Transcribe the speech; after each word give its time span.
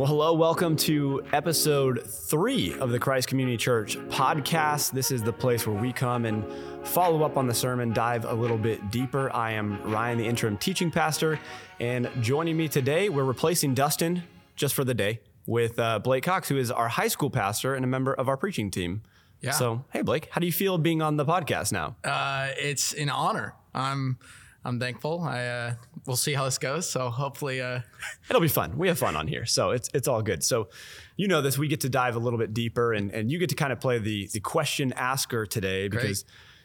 Well, 0.00 0.06
hello, 0.06 0.32
welcome 0.32 0.76
to 0.76 1.22
episode 1.30 2.06
three 2.06 2.72
of 2.78 2.88
the 2.88 2.98
Christ 2.98 3.28
Community 3.28 3.58
Church 3.58 3.98
podcast. 4.08 4.92
This 4.92 5.10
is 5.10 5.22
the 5.22 5.30
place 5.34 5.66
where 5.66 5.78
we 5.78 5.92
come 5.92 6.24
and 6.24 6.42
follow 6.84 7.22
up 7.22 7.36
on 7.36 7.46
the 7.46 7.52
sermon, 7.52 7.92
dive 7.92 8.24
a 8.24 8.32
little 8.32 8.56
bit 8.56 8.90
deeper. 8.90 9.30
I 9.30 9.50
am 9.50 9.78
Ryan, 9.82 10.16
the 10.16 10.24
interim 10.24 10.56
teaching 10.56 10.90
pastor, 10.90 11.38
and 11.80 12.08
joining 12.22 12.56
me 12.56 12.66
today, 12.66 13.10
we're 13.10 13.24
replacing 13.24 13.74
Dustin 13.74 14.22
just 14.56 14.72
for 14.72 14.84
the 14.84 14.94
day 14.94 15.20
with 15.44 15.78
uh, 15.78 15.98
Blake 15.98 16.24
Cox, 16.24 16.48
who 16.48 16.56
is 16.56 16.70
our 16.70 16.88
high 16.88 17.08
school 17.08 17.28
pastor 17.28 17.74
and 17.74 17.84
a 17.84 17.88
member 17.88 18.14
of 18.14 18.26
our 18.26 18.38
preaching 18.38 18.70
team. 18.70 19.02
Yeah. 19.42 19.50
So, 19.50 19.84
hey, 19.92 20.00
Blake, 20.00 20.28
how 20.30 20.40
do 20.40 20.46
you 20.46 20.52
feel 20.54 20.78
being 20.78 21.02
on 21.02 21.18
the 21.18 21.26
podcast 21.26 21.72
now? 21.72 21.96
Uh, 22.02 22.52
it's 22.56 22.94
an 22.94 23.10
honor. 23.10 23.54
I'm 23.74 24.18
I'm 24.64 24.78
thankful. 24.78 25.22
I 25.22 25.46
uh, 25.46 25.74
we'll 26.06 26.16
see 26.16 26.34
how 26.34 26.44
this 26.44 26.58
goes. 26.58 26.88
So 26.88 27.08
hopefully, 27.08 27.60
uh, 27.60 27.80
It'll 28.30 28.42
be 28.42 28.48
fun. 28.48 28.76
We 28.76 28.88
have 28.88 28.98
fun 28.98 29.16
on 29.16 29.26
here, 29.26 29.46
so 29.46 29.70
it's 29.70 29.88
it's 29.94 30.06
all 30.06 30.22
good. 30.22 30.44
So, 30.44 30.68
you 31.16 31.28
know 31.28 31.40
this. 31.40 31.56
We 31.56 31.68
get 31.68 31.80
to 31.80 31.88
dive 31.88 32.16
a 32.16 32.18
little 32.18 32.38
bit 32.38 32.52
deeper, 32.52 32.92
and 32.92 33.10
and 33.12 33.30
you 33.30 33.38
get 33.38 33.48
to 33.50 33.54
kind 33.54 33.72
of 33.72 33.80
play 33.80 33.98
the 33.98 34.28
the 34.32 34.40
question 34.40 34.92
asker 34.92 35.46
today 35.46 35.88
because 35.88 36.24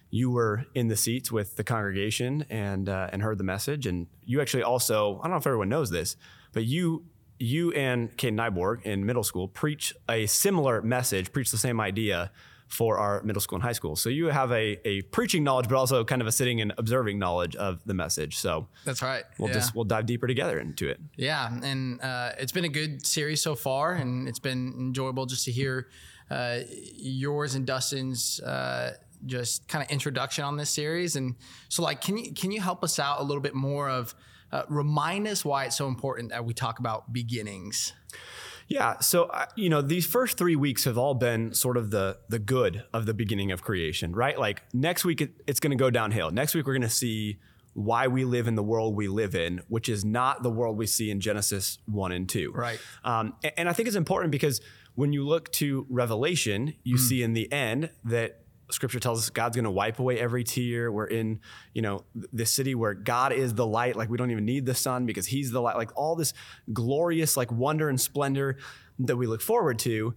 you 0.09 0.29
were 0.29 0.65
in 0.75 0.87
the 0.87 0.95
seats 0.95 1.31
with 1.31 1.55
the 1.55 1.63
congregation 1.63 2.45
and 2.49 2.89
uh, 2.89 3.09
and 3.11 3.21
heard 3.21 3.37
the 3.37 3.43
message, 3.43 3.87
and 3.87 4.07
you 4.25 4.41
actually 4.41 4.63
also 4.63 5.19
I 5.19 5.23
don't 5.23 5.31
know 5.31 5.37
if 5.37 5.47
everyone 5.47 5.69
knows 5.69 5.89
this, 5.89 6.17
but 6.51 6.65
you 6.65 7.05
you 7.39 7.71
and 7.73 8.15
Kate 8.17 8.33
Nyborg 8.33 8.83
in 8.83 9.05
middle 9.05 9.23
school 9.23 9.47
preach 9.47 9.93
a 10.09 10.25
similar 10.25 10.81
message, 10.81 11.31
preach 11.31 11.51
the 11.51 11.57
same 11.57 11.79
idea 11.79 12.31
for 12.67 12.97
our 12.97 13.21
middle 13.23 13.41
school 13.41 13.57
and 13.57 13.63
high 13.63 13.71
school. 13.71 13.95
So 13.95 14.09
you 14.09 14.27
have 14.27 14.51
a, 14.51 14.79
a 14.87 15.01
preaching 15.03 15.43
knowledge, 15.43 15.67
but 15.69 15.75
also 15.75 16.03
kind 16.03 16.21
of 16.21 16.27
a 16.27 16.31
sitting 16.31 16.61
and 16.61 16.73
observing 16.77 17.19
knowledge 17.19 17.55
of 17.55 17.83
the 17.85 17.93
message. 17.93 18.37
So 18.37 18.67
that's 18.83 19.01
right. 19.01 19.23
we'll 19.37 19.49
yeah. 19.49 19.55
just 19.55 19.75
we'll 19.75 19.85
dive 19.85 20.05
deeper 20.05 20.27
together 20.27 20.59
into 20.59 20.89
it. 20.89 20.99
yeah, 21.15 21.49
and 21.63 22.01
uh, 22.01 22.31
it's 22.39 22.51
been 22.51 22.65
a 22.65 22.69
good 22.69 23.05
series 23.05 23.41
so 23.41 23.55
far, 23.55 23.93
and 23.93 24.27
it's 24.27 24.39
been 24.39 24.73
enjoyable 24.77 25.25
just 25.25 25.45
to 25.45 25.51
hear 25.51 25.87
uh, 26.29 26.59
yours 26.69 27.55
and 27.55 27.65
Dustin's. 27.65 28.39
Uh, 28.39 28.93
just 29.25 29.67
kind 29.67 29.83
of 29.83 29.89
introduction 29.89 30.43
on 30.43 30.55
this 30.55 30.69
series, 30.69 31.15
and 31.15 31.35
so 31.67 31.81
like, 31.81 31.99
can 31.99 32.15
you 32.15 32.31
can 32.33 32.51
you 32.51 32.61
help 32.61 32.83
us 32.83 32.99
out 32.99 33.21
a 33.21 33.23
little 33.23 33.41
bit 33.41 33.55
more 33.55 33.89
of 33.89 34.13
uh, 34.51 34.63
remind 34.69 35.27
us 35.27 35.43
why 35.43 35.65
it's 35.65 35.75
so 35.75 35.87
important 35.87 36.29
that 36.29 36.45
we 36.45 36.53
talk 36.53 36.77
about 36.77 37.11
beginnings? 37.11 37.93
Yeah. 38.67 38.99
So, 38.99 39.25
uh, 39.25 39.45
you 39.55 39.69
know, 39.69 39.81
these 39.81 40.05
first 40.05 40.37
three 40.37 40.55
weeks 40.55 40.85
have 40.85 40.97
all 40.97 41.13
been 41.13 41.53
sort 41.53 41.77
of 41.77 41.91
the 41.91 42.17
the 42.29 42.39
good 42.39 42.83
of 42.93 43.05
the 43.05 43.13
beginning 43.13 43.51
of 43.51 43.61
creation, 43.61 44.13
right? 44.13 44.39
Like 44.39 44.63
next 44.73 45.05
week, 45.05 45.21
it, 45.21 45.31
it's 45.47 45.59
going 45.59 45.71
to 45.71 45.81
go 45.81 45.89
downhill. 45.89 46.31
Next 46.31 46.55
week, 46.55 46.65
we're 46.65 46.73
going 46.73 46.81
to 46.81 46.89
see 46.89 47.37
why 47.73 48.07
we 48.07 48.23
live 48.23 48.47
in 48.47 48.55
the 48.55 48.63
world 48.63 48.95
we 48.95 49.07
live 49.07 49.35
in, 49.35 49.61
which 49.67 49.89
is 49.89 50.05
not 50.05 50.43
the 50.43 50.49
world 50.49 50.77
we 50.77 50.87
see 50.87 51.11
in 51.11 51.19
Genesis 51.19 51.77
1 51.87 52.13
and 52.13 52.27
2. 52.29 52.53
Right. 52.53 52.79
Um, 53.03 53.33
and, 53.43 53.53
and 53.57 53.69
I 53.69 53.73
think 53.73 53.87
it's 53.87 53.97
important 53.97 54.31
because 54.31 54.61
when 54.95 55.11
you 55.11 55.27
look 55.27 55.51
to 55.53 55.85
Revelation, 55.89 56.75
you 56.83 56.97
see 56.97 57.21
in 57.21 57.33
the 57.33 57.51
end 57.51 57.89
that 58.05 58.44
scripture 58.71 58.99
tells 58.99 59.19
us 59.19 59.29
God's 59.29 59.55
going 59.55 59.65
to 59.65 59.71
wipe 59.71 59.99
away 59.99 60.19
every 60.19 60.43
tear. 60.43 60.91
We're 60.91 61.05
in, 61.05 61.39
you 61.73 61.81
know, 61.81 62.03
this 62.13 62.51
city 62.51 62.73
where 62.75 62.93
God 62.93 63.31
is 63.31 63.53
the 63.53 63.65
light. 63.65 63.95
Like 63.95 64.09
we 64.09 64.17
don't 64.17 64.31
even 64.31 64.45
need 64.45 64.65
the 64.65 64.73
sun 64.75 65.05
because 65.05 65.27
he's 65.27 65.51
the 65.51 65.61
light. 65.61 65.77
Like 65.77 65.91
all 65.95 66.15
this 66.15 66.33
glorious 66.73 67.37
like 67.37 67.51
wonder 67.51 67.89
and 67.89 67.99
splendor 67.99 68.57
that 68.99 69.17
we 69.17 69.27
look 69.27 69.41
forward 69.41 69.79
to. 69.79 70.15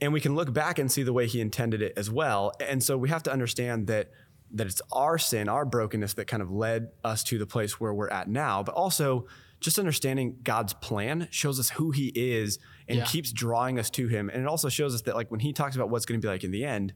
And 0.00 0.12
we 0.12 0.20
can 0.20 0.34
look 0.34 0.52
back 0.52 0.78
and 0.78 0.90
see 0.90 1.02
the 1.02 1.12
way 1.12 1.26
he 1.26 1.40
intended 1.40 1.80
it 1.82 1.92
as 1.96 2.10
well. 2.10 2.52
And 2.60 2.82
so 2.82 2.96
we 2.98 3.08
have 3.10 3.22
to 3.24 3.32
understand 3.32 3.86
that 3.88 4.10
that 4.54 4.66
it's 4.66 4.82
our 4.92 5.16
sin, 5.16 5.48
our 5.48 5.64
brokenness 5.64 6.12
that 6.14 6.26
kind 6.26 6.42
of 6.42 6.50
led 6.50 6.88
us 7.02 7.24
to 7.24 7.38
the 7.38 7.46
place 7.46 7.80
where 7.80 7.94
we're 7.94 8.10
at 8.10 8.28
now, 8.28 8.62
but 8.62 8.74
also 8.74 9.26
just 9.60 9.78
understanding 9.78 10.36
God's 10.42 10.74
plan 10.74 11.26
shows 11.30 11.58
us 11.58 11.70
who 11.70 11.90
he 11.90 12.08
is 12.14 12.58
and 12.86 12.98
Yeah. 12.98 13.04
keeps 13.04 13.32
drawing 13.32 13.78
us 13.78 13.88
to 13.90 14.08
him. 14.08 14.28
And 14.28 14.42
it 14.42 14.46
also 14.46 14.68
shows 14.68 14.94
us 14.94 15.02
that 15.02 15.14
like 15.14 15.30
when 15.30 15.40
he 15.40 15.52
talks 15.54 15.74
about 15.74 15.88
what's 15.88 16.04
going 16.04 16.20
to 16.20 16.24
be 16.24 16.28
like 16.28 16.44
in 16.44 16.50
the 16.50 16.64
end, 16.64 16.92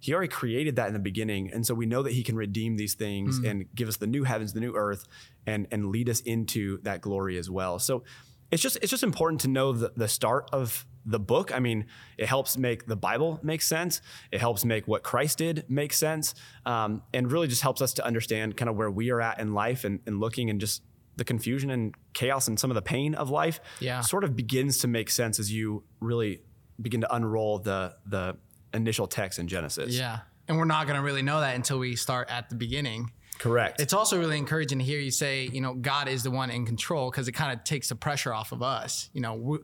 he 0.00 0.12
already 0.14 0.28
created 0.28 0.76
that 0.76 0.86
in 0.86 0.92
the 0.92 1.00
beginning. 1.00 1.50
And 1.52 1.66
so 1.66 1.74
we 1.74 1.86
know 1.86 2.02
that 2.02 2.12
he 2.12 2.22
can 2.22 2.36
redeem 2.36 2.76
these 2.76 2.94
things 2.94 3.38
and 3.38 3.66
give 3.74 3.88
us 3.88 3.96
the 3.96 4.06
new 4.06 4.24
heavens, 4.24 4.52
the 4.52 4.60
new 4.60 4.74
earth, 4.74 5.04
and 5.46 5.66
and 5.70 5.86
lead 5.86 6.08
us 6.08 6.20
into 6.20 6.78
that 6.82 7.00
glory 7.00 7.36
as 7.38 7.50
well. 7.50 7.78
So 7.78 8.04
it's 8.50 8.62
just 8.62 8.78
it's 8.80 8.90
just 8.90 9.02
important 9.02 9.40
to 9.42 9.48
know 9.48 9.72
the, 9.72 9.92
the 9.96 10.08
start 10.08 10.48
of 10.52 10.86
the 11.04 11.18
book. 11.18 11.54
I 11.54 11.58
mean, 11.58 11.86
it 12.16 12.26
helps 12.26 12.56
make 12.56 12.86
the 12.86 12.96
Bible 12.96 13.40
make 13.42 13.62
sense. 13.62 14.00
It 14.30 14.40
helps 14.40 14.64
make 14.64 14.86
what 14.86 15.02
Christ 15.02 15.38
did 15.38 15.64
make 15.68 15.92
sense, 15.92 16.34
um, 16.64 17.02
and 17.12 17.30
really 17.30 17.48
just 17.48 17.62
helps 17.62 17.82
us 17.82 17.94
to 17.94 18.04
understand 18.04 18.56
kind 18.56 18.68
of 18.68 18.76
where 18.76 18.90
we 18.90 19.10
are 19.10 19.20
at 19.20 19.40
in 19.40 19.52
life 19.54 19.84
and, 19.84 20.00
and 20.06 20.20
looking 20.20 20.50
and 20.50 20.60
just 20.60 20.82
the 21.16 21.24
confusion 21.24 21.70
and 21.70 21.94
chaos 22.14 22.46
and 22.46 22.58
some 22.60 22.70
of 22.70 22.76
the 22.76 22.82
pain 22.82 23.14
of 23.14 23.28
life. 23.28 23.60
Yeah. 23.80 24.00
sort 24.02 24.22
of 24.22 24.36
begins 24.36 24.78
to 24.78 24.88
make 24.88 25.10
sense 25.10 25.38
as 25.40 25.52
you 25.52 25.82
really 26.00 26.42
begin 26.80 27.00
to 27.00 27.12
unroll 27.14 27.58
the 27.58 27.96
the 28.06 28.36
initial 28.74 29.06
text 29.06 29.38
in 29.38 29.48
Genesis. 29.48 29.94
Yeah, 29.94 30.20
and 30.46 30.58
we're 30.58 30.64
not 30.64 30.86
going 30.86 30.96
to 30.96 31.02
really 31.02 31.22
know 31.22 31.40
that 31.40 31.54
until 31.54 31.78
we 31.78 31.96
start 31.96 32.30
at 32.30 32.48
the 32.48 32.54
beginning. 32.56 33.10
correct. 33.38 33.80
It's 33.80 33.92
also 33.92 34.18
really 34.18 34.38
encouraging 34.38 34.78
to 34.78 34.84
hear 34.84 34.98
you 34.98 35.10
say, 35.10 35.48
you 35.52 35.60
know, 35.60 35.74
God 35.74 36.08
is 36.08 36.22
the 36.22 36.30
one 36.30 36.50
in 36.50 36.66
control 36.66 37.10
because 37.10 37.28
it 37.28 37.32
kind 37.32 37.52
of 37.52 37.64
takes 37.64 37.88
the 37.88 37.94
pressure 37.94 38.32
off 38.32 38.52
of 38.52 38.62
us. 38.62 39.10
You 39.12 39.20
know, 39.20 39.34
we, 39.34 39.58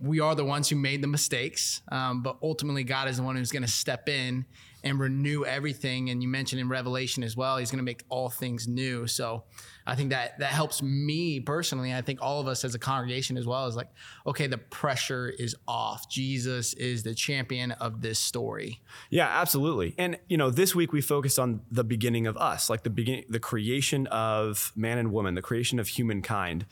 we 0.00 0.20
are 0.20 0.34
the 0.34 0.44
ones 0.44 0.68
who 0.68 0.76
made 0.76 1.02
the 1.02 1.08
mistakes, 1.08 1.82
um, 1.90 2.22
but 2.22 2.36
ultimately 2.42 2.84
God 2.84 3.08
is 3.08 3.16
the 3.18 3.22
one 3.22 3.36
who's 3.36 3.52
going 3.52 3.62
to 3.62 3.68
step 3.68 4.08
in 4.08 4.44
and 4.82 4.98
renew 4.98 5.44
everything. 5.44 6.10
And 6.10 6.22
you 6.22 6.28
mentioned 6.28 6.60
in 6.60 6.68
Revelation 6.68 7.22
as 7.22 7.36
well, 7.36 7.58
He's 7.58 7.70
going 7.70 7.78
to 7.78 7.84
make 7.84 8.04
all 8.08 8.30
things 8.30 8.66
new. 8.66 9.06
So 9.06 9.44
I 9.86 9.94
think 9.94 10.10
that 10.10 10.38
that 10.38 10.50
helps 10.50 10.82
me 10.82 11.40
personally. 11.40 11.94
I 11.94 12.02
think 12.02 12.20
all 12.22 12.40
of 12.40 12.46
us 12.46 12.64
as 12.64 12.74
a 12.74 12.78
congregation 12.78 13.36
as 13.36 13.46
well 13.46 13.66
is 13.66 13.76
like, 13.76 13.88
okay, 14.26 14.46
the 14.46 14.58
pressure 14.58 15.28
is 15.28 15.56
off. 15.66 16.08
Jesus 16.08 16.74
is 16.74 17.02
the 17.02 17.14
champion 17.14 17.72
of 17.72 18.00
this 18.00 18.18
story. 18.18 18.80
Yeah, 19.10 19.28
absolutely. 19.28 19.94
And 19.98 20.18
you 20.28 20.36
know, 20.36 20.50
this 20.50 20.74
week 20.74 20.92
we 20.92 21.00
focused 21.00 21.38
on 21.38 21.62
the 21.70 21.84
beginning 21.84 22.26
of 22.26 22.36
us, 22.36 22.70
like 22.70 22.82
the 22.82 22.90
beginning, 22.90 23.24
the 23.28 23.40
creation 23.40 24.06
of 24.08 24.72
man 24.76 24.98
and 24.98 25.12
woman, 25.12 25.34
the 25.34 25.42
creation 25.42 25.78
of 25.78 25.88
humankind. 25.88 26.66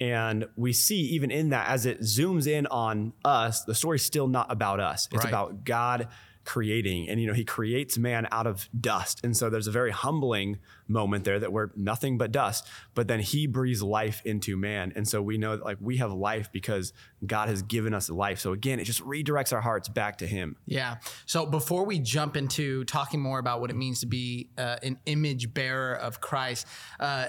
And 0.00 0.46
we 0.56 0.72
see 0.72 1.00
even 1.00 1.30
in 1.30 1.50
that 1.50 1.68
as 1.68 1.86
it 1.86 2.00
zooms 2.00 2.46
in 2.46 2.66
on 2.66 3.12
us, 3.24 3.64
the 3.64 3.74
story's 3.74 4.04
still 4.04 4.26
not 4.28 4.50
about 4.50 4.80
us. 4.80 5.08
It's 5.12 5.24
Right. 5.24 5.30
about 5.30 5.64
God 5.64 6.08
creating. 6.44 7.08
And 7.08 7.18
you 7.20 7.26
know, 7.26 7.32
he 7.32 7.44
creates 7.44 7.96
man 7.96 8.28
out 8.30 8.46
of 8.46 8.68
dust. 8.78 9.24
And 9.24 9.34
so 9.34 9.48
there's 9.48 9.66
a 9.66 9.70
very 9.70 9.90
humbling 9.90 10.58
moment 10.86 11.24
there 11.24 11.38
that 11.38 11.52
we're 11.52 11.70
nothing 11.74 12.18
but 12.18 12.32
dust, 12.32 12.68
but 12.94 13.08
then 13.08 13.20
he 13.20 13.46
breathes 13.46 13.82
life 13.82 14.20
into 14.26 14.56
man. 14.56 14.92
And 14.94 15.08
so 15.08 15.22
we 15.22 15.38
know 15.38 15.56
that 15.56 15.64
like 15.64 15.78
we 15.80 15.96
have 15.96 16.12
life 16.12 16.52
because 16.52 16.92
God 17.26 17.48
has 17.48 17.62
given 17.62 17.94
us 17.94 18.10
life. 18.10 18.40
So 18.40 18.52
again, 18.52 18.78
it 18.78 18.84
just 18.84 19.02
redirects 19.02 19.54
our 19.54 19.62
hearts 19.62 19.88
back 19.88 20.18
to 20.18 20.26
him. 20.26 20.56
Yeah. 20.66 20.96
So 21.24 21.46
before 21.46 21.86
we 21.86 21.98
jump 21.98 22.36
into 22.36 22.84
talking 22.84 23.20
more 23.20 23.38
about 23.38 23.62
what 23.62 23.70
it 23.70 23.76
means 23.76 24.00
to 24.00 24.06
be 24.06 24.50
uh, 24.58 24.76
an 24.82 24.98
image 25.06 25.54
bearer 25.54 25.94
of 25.94 26.20
Christ, 26.20 26.66
uh, 27.00 27.28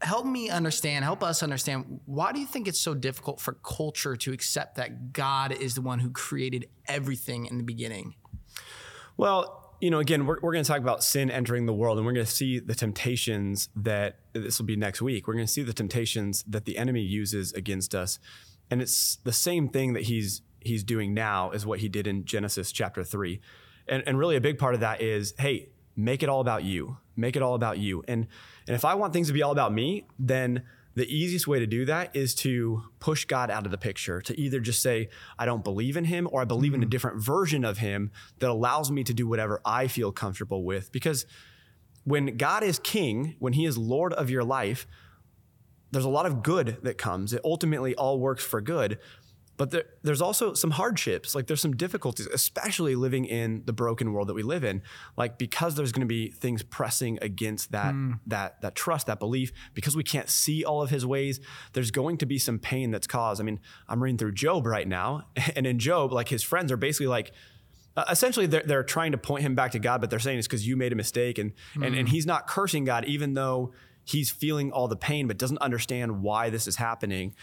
help 0.00 0.26
me 0.26 0.48
understand, 0.48 1.04
help 1.04 1.22
us 1.22 1.42
understand, 1.42 2.00
why 2.06 2.32
do 2.32 2.40
you 2.40 2.46
think 2.46 2.68
it's 2.68 2.80
so 2.80 2.94
difficult 2.94 3.40
for 3.40 3.54
culture 3.54 4.16
to 4.16 4.32
accept 4.32 4.76
that 4.76 5.12
God 5.12 5.52
is 5.52 5.74
the 5.74 5.82
one 5.82 5.98
who 5.98 6.10
created 6.10 6.68
everything 6.86 7.46
in 7.46 7.58
the 7.58 7.64
beginning? 7.64 8.14
Well, 9.16 9.74
you 9.80 9.90
know, 9.90 9.98
again, 9.98 10.26
we're, 10.26 10.38
we're 10.40 10.52
going 10.52 10.64
to 10.64 10.68
talk 10.68 10.80
about 10.80 11.04
sin 11.04 11.30
entering 11.30 11.66
the 11.66 11.72
world, 11.72 11.98
and 11.98 12.06
we're 12.06 12.12
going 12.12 12.26
to 12.26 12.32
see 12.32 12.58
the 12.58 12.74
temptations 12.74 13.68
that 13.76 14.18
this 14.32 14.58
will 14.58 14.66
be 14.66 14.76
next 14.76 15.00
week. 15.02 15.26
We're 15.26 15.34
going 15.34 15.46
to 15.46 15.52
see 15.52 15.62
the 15.62 15.72
temptations 15.72 16.44
that 16.48 16.64
the 16.64 16.78
enemy 16.78 17.02
uses 17.02 17.52
against 17.52 17.94
us, 17.94 18.18
and 18.70 18.82
it's 18.82 19.16
the 19.16 19.32
same 19.32 19.68
thing 19.68 19.92
that 19.92 20.04
he's 20.04 20.42
he's 20.60 20.82
doing 20.82 21.14
now 21.14 21.50
as 21.50 21.64
what 21.64 21.78
he 21.78 21.88
did 21.88 22.08
in 22.08 22.24
Genesis 22.24 22.72
chapter 22.72 23.04
three, 23.04 23.40
and 23.86 24.02
and 24.06 24.18
really 24.18 24.34
a 24.34 24.40
big 24.40 24.58
part 24.58 24.74
of 24.74 24.80
that 24.80 25.00
is, 25.00 25.32
hey, 25.38 25.68
make 25.98 26.22
it 26.22 26.28
all 26.28 26.40
about 26.40 26.64
you, 26.64 26.96
make 27.16 27.36
it 27.36 27.42
all 27.42 27.54
about 27.54 27.78
you, 27.78 28.02
and 28.08 28.26
and 28.66 28.74
if 28.74 28.84
I 28.84 28.94
want 28.94 29.12
things 29.12 29.26
to 29.26 29.32
be 29.32 29.42
all 29.42 29.52
about 29.52 29.72
me, 29.72 30.06
then 30.18 30.62
the 30.94 31.06
easiest 31.14 31.46
way 31.46 31.60
to 31.60 31.66
do 31.66 31.84
that 31.84 32.14
is 32.14 32.34
to 32.34 32.82
push 32.98 33.24
God 33.24 33.50
out 33.50 33.64
of 33.64 33.70
the 33.70 33.78
picture, 33.78 34.20
to 34.22 34.38
either 34.38 34.58
just 34.58 34.82
say, 34.82 35.10
I 35.38 35.46
don't 35.46 35.62
believe 35.62 35.96
in 35.96 36.04
him, 36.04 36.28
or 36.30 36.42
I 36.42 36.44
believe 36.44 36.74
in 36.74 36.80
a 36.80 36.84
mm-hmm. 36.84 36.90
different 36.90 37.22
version 37.22 37.64
of 37.64 37.78
him 37.78 38.10
that 38.40 38.50
allows 38.50 38.90
me 38.90 39.04
to 39.04 39.14
do 39.14 39.28
whatever 39.28 39.60
I 39.64 39.86
feel 39.86 40.10
comfortable 40.10 40.64
with. 40.64 40.90
Because 40.90 41.24
when 42.02 42.36
God 42.36 42.64
is 42.64 42.78
king, 42.78 43.36
when 43.38 43.52
he 43.52 43.64
is 43.64 43.78
Lord 43.78 44.12
of 44.12 44.28
your 44.28 44.42
life, 44.42 44.86
there's 45.92 46.04
a 46.04 46.10
lot 46.10 46.26
of 46.26 46.42
good 46.42 46.78
that 46.82 46.98
comes. 46.98 47.32
It 47.32 47.42
ultimately 47.44 47.94
all 47.94 48.18
works 48.18 48.44
for 48.44 48.60
good. 48.60 48.98
But 49.58 49.72
there, 49.72 49.84
there's 50.04 50.22
also 50.22 50.54
some 50.54 50.70
hardships, 50.70 51.34
like 51.34 51.48
there's 51.48 51.60
some 51.60 51.76
difficulties, 51.76 52.28
especially 52.28 52.94
living 52.94 53.24
in 53.24 53.62
the 53.66 53.72
broken 53.72 54.12
world 54.12 54.28
that 54.28 54.34
we 54.34 54.44
live 54.44 54.62
in. 54.62 54.82
Like 55.16 55.36
because 55.36 55.74
there's 55.74 55.90
going 55.90 56.06
to 56.06 56.06
be 56.06 56.30
things 56.30 56.62
pressing 56.62 57.18
against 57.20 57.72
that 57.72 57.92
that 58.28 58.62
that 58.62 58.76
trust, 58.76 59.08
that 59.08 59.18
belief, 59.18 59.52
because 59.74 59.96
we 59.96 60.04
can't 60.04 60.30
see 60.30 60.64
all 60.64 60.80
of 60.80 60.90
His 60.90 61.04
ways. 61.04 61.40
There's 61.72 61.90
going 61.90 62.18
to 62.18 62.26
be 62.26 62.38
some 62.38 62.60
pain 62.60 62.92
that's 62.92 63.08
caused. 63.08 63.40
I 63.40 63.44
mean, 63.44 63.58
I'm 63.88 64.00
reading 64.00 64.16
through 64.16 64.32
Job 64.32 64.64
right 64.64 64.86
now, 64.86 65.26
and 65.56 65.66
in 65.66 65.80
Job, 65.80 66.12
like 66.12 66.28
his 66.28 66.44
friends 66.44 66.70
are 66.70 66.76
basically 66.76 67.08
like, 67.08 67.32
uh, 67.96 68.04
essentially 68.08 68.46
they're, 68.46 68.62
they're 68.64 68.84
trying 68.84 69.10
to 69.10 69.18
point 69.18 69.42
him 69.42 69.56
back 69.56 69.72
to 69.72 69.80
God, 69.80 70.00
but 70.00 70.08
they're 70.08 70.20
saying 70.20 70.38
it's 70.38 70.46
because 70.46 70.68
you 70.68 70.76
made 70.76 70.92
a 70.92 70.96
mistake, 70.96 71.36
and 71.36 71.52
and 71.74 71.96
and 71.96 72.08
he's 72.08 72.26
not 72.26 72.46
cursing 72.46 72.84
God, 72.84 73.06
even 73.06 73.34
though 73.34 73.72
he's 74.04 74.30
feeling 74.30 74.70
all 74.70 74.86
the 74.86 74.96
pain, 74.96 75.26
but 75.26 75.36
doesn't 75.36 75.58
understand 75.58 76.22
why 76.22 76.48
this 76.48 76.68
is 76.68 76.76
happening. 76.76 77.34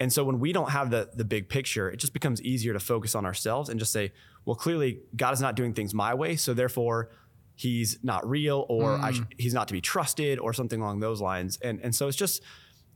And 0.00 0.12
so 0.12 0.24
when 0.24 0.40
we 0.40 0.52
don't 0.52 0.70
have 0.70 0.90
the 0.90 1.10
the 1.14 1.24
big 1.24 1.48
picture, 1.48 1.90
it 1.90 1.98
just 1.98 2.12
becomes 2.12 2.40
easier 2.42 2.72
to 2.72 2.80
focus 2.80 3.14
on 3.14 3.24
ourselves 3.26 3.68
and 3.68 3.78
just 3.78 3.92
say, 3.92 4.12
well, 4.44 4.56
clearly 4.56 5.00
God 5.14 5.32
is 5.34 5.40
not 5.40 5.54
doing 5.54 5.74
things 5.74 5.92
my 5.94 6.14
way, 6.14 6.36
so 6.36 6.54
therefore 6.54 7.10
he's 7.54 7.98
not 8.02 8.26
real 8.28 8.64
or 8.68 8.98
sh- 9.12 9.20
Mm. 9.20 9.26
he's 9.36 9.52
not 9.54 9.68
to 9.68 9.74
be 9.74 9.80
trusted 9.82 10.38
or 10.38 10.54
something 10.54 10.80
along 10.80 11.00
those 11.00 11.20
lines. 11.20 11.58
And 11.62 11.80
and 11.82 11.94
so 11.94 12.08
it's 12.08 12.16
just 12.16 12.42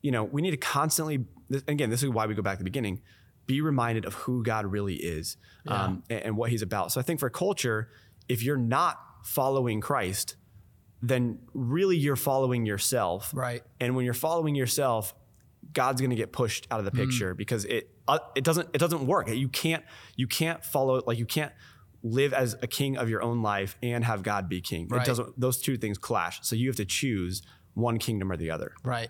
you 0.00 0.10
know, 0.10 0.24
we 0.24 0.42
need 0.42 0.50
to 0.50 0.56
constantly 0.58 1.24
again, 1.68 1.90
this 1.90 2.02
is 2.02 2.08
why 2.10 2.26
we 2.26 2.34
go 2.34 2.42
back 2.42 2.54
to 2.58 2.64
the 2.64 2.70
beginning, 2.70 3.00
be 3.46 3.60
reminded 3.60 4.04
of 4.06 4.14
who 4.14 4.42
God 4.42 4.64
really 4.66 4.94
is 4.96 5.36
um, 5.66 6.02
and, 6.10 6.22
and 6.22 6.36
what 6.36 6.50
he's 6.50 6.62
about. 6.62 6.92
So 6.92 7.00
I 7.00 7.02
think 7.02 7.20
for 7.20 7.28
culture, 7.30 7.90
if 8.28 8.42
you're 8.42 8.56
not 8.56 8.98
following 9.24 9.80
Christ, 9.82 10.36
then 11.02 11.38
really 11.52 11.96
you're 11.98 12.16
following 12.16 12.64
yourself. 12.66 13.30
Right. 13.34 13.62
And 13.80 13.94
when 13.94 14.04
you're 14.06 14.14
following 14.14 14.54
yourself, 14.54 15.14
God's 15.72 16.00
going 16.00 16.10
to 16.10 16.16
get 16.16 16.32
pushed 16.32 16.66
out 16.70 16.78
of 16.78 16.84
the 16.84 16.90
Mm. 16.90 17.04
picture 17.06 17.34
because 17.34 17.64
it 17.64 17.90
uh, 18.06 18.18
it 18.34 18.44
doesn't 18.44 18.68
it 18.74 18.78
doesn't 18.78 19.06
work. 19.06 19.28
You 19.28 19.48
can't 19.48 19.84
you 20.16 20.26
can't 20.26 20.64
follow 20.64 21.02
like 21.06 21.18
you 21.18 21.26
can't 21.26 21.52
live 22.02 22.34
as 22.34 22.54
a 22.60 22.66
king 22.66 22.98
of 22.98 23.08
your 23.08 23.22
own 23.22 23.42
life 23.42 23.76
and 23.82 24.04
have 24.04 24.22
God 24.22 24.48
be 24.48 24.60
king. 24.60 24.88
Right. 24.88 25.02
It 25.02 25.06
doesn't 25.06 25.40
those 25.40 25.58
two 25.60 25.76
things 25.76 25.96
clash. 25.98 26.40
So 26.42 26.54
you 26.54 26.68
have 26.68 26.76
to 26.76 26.84
choose 26.84 27.42
one 27.72 27.98
kingdom 27.98 28.30
or 28.30 28.36
the 28.36 28.50
other. 28.50 28.74
Right. 28.84 29.08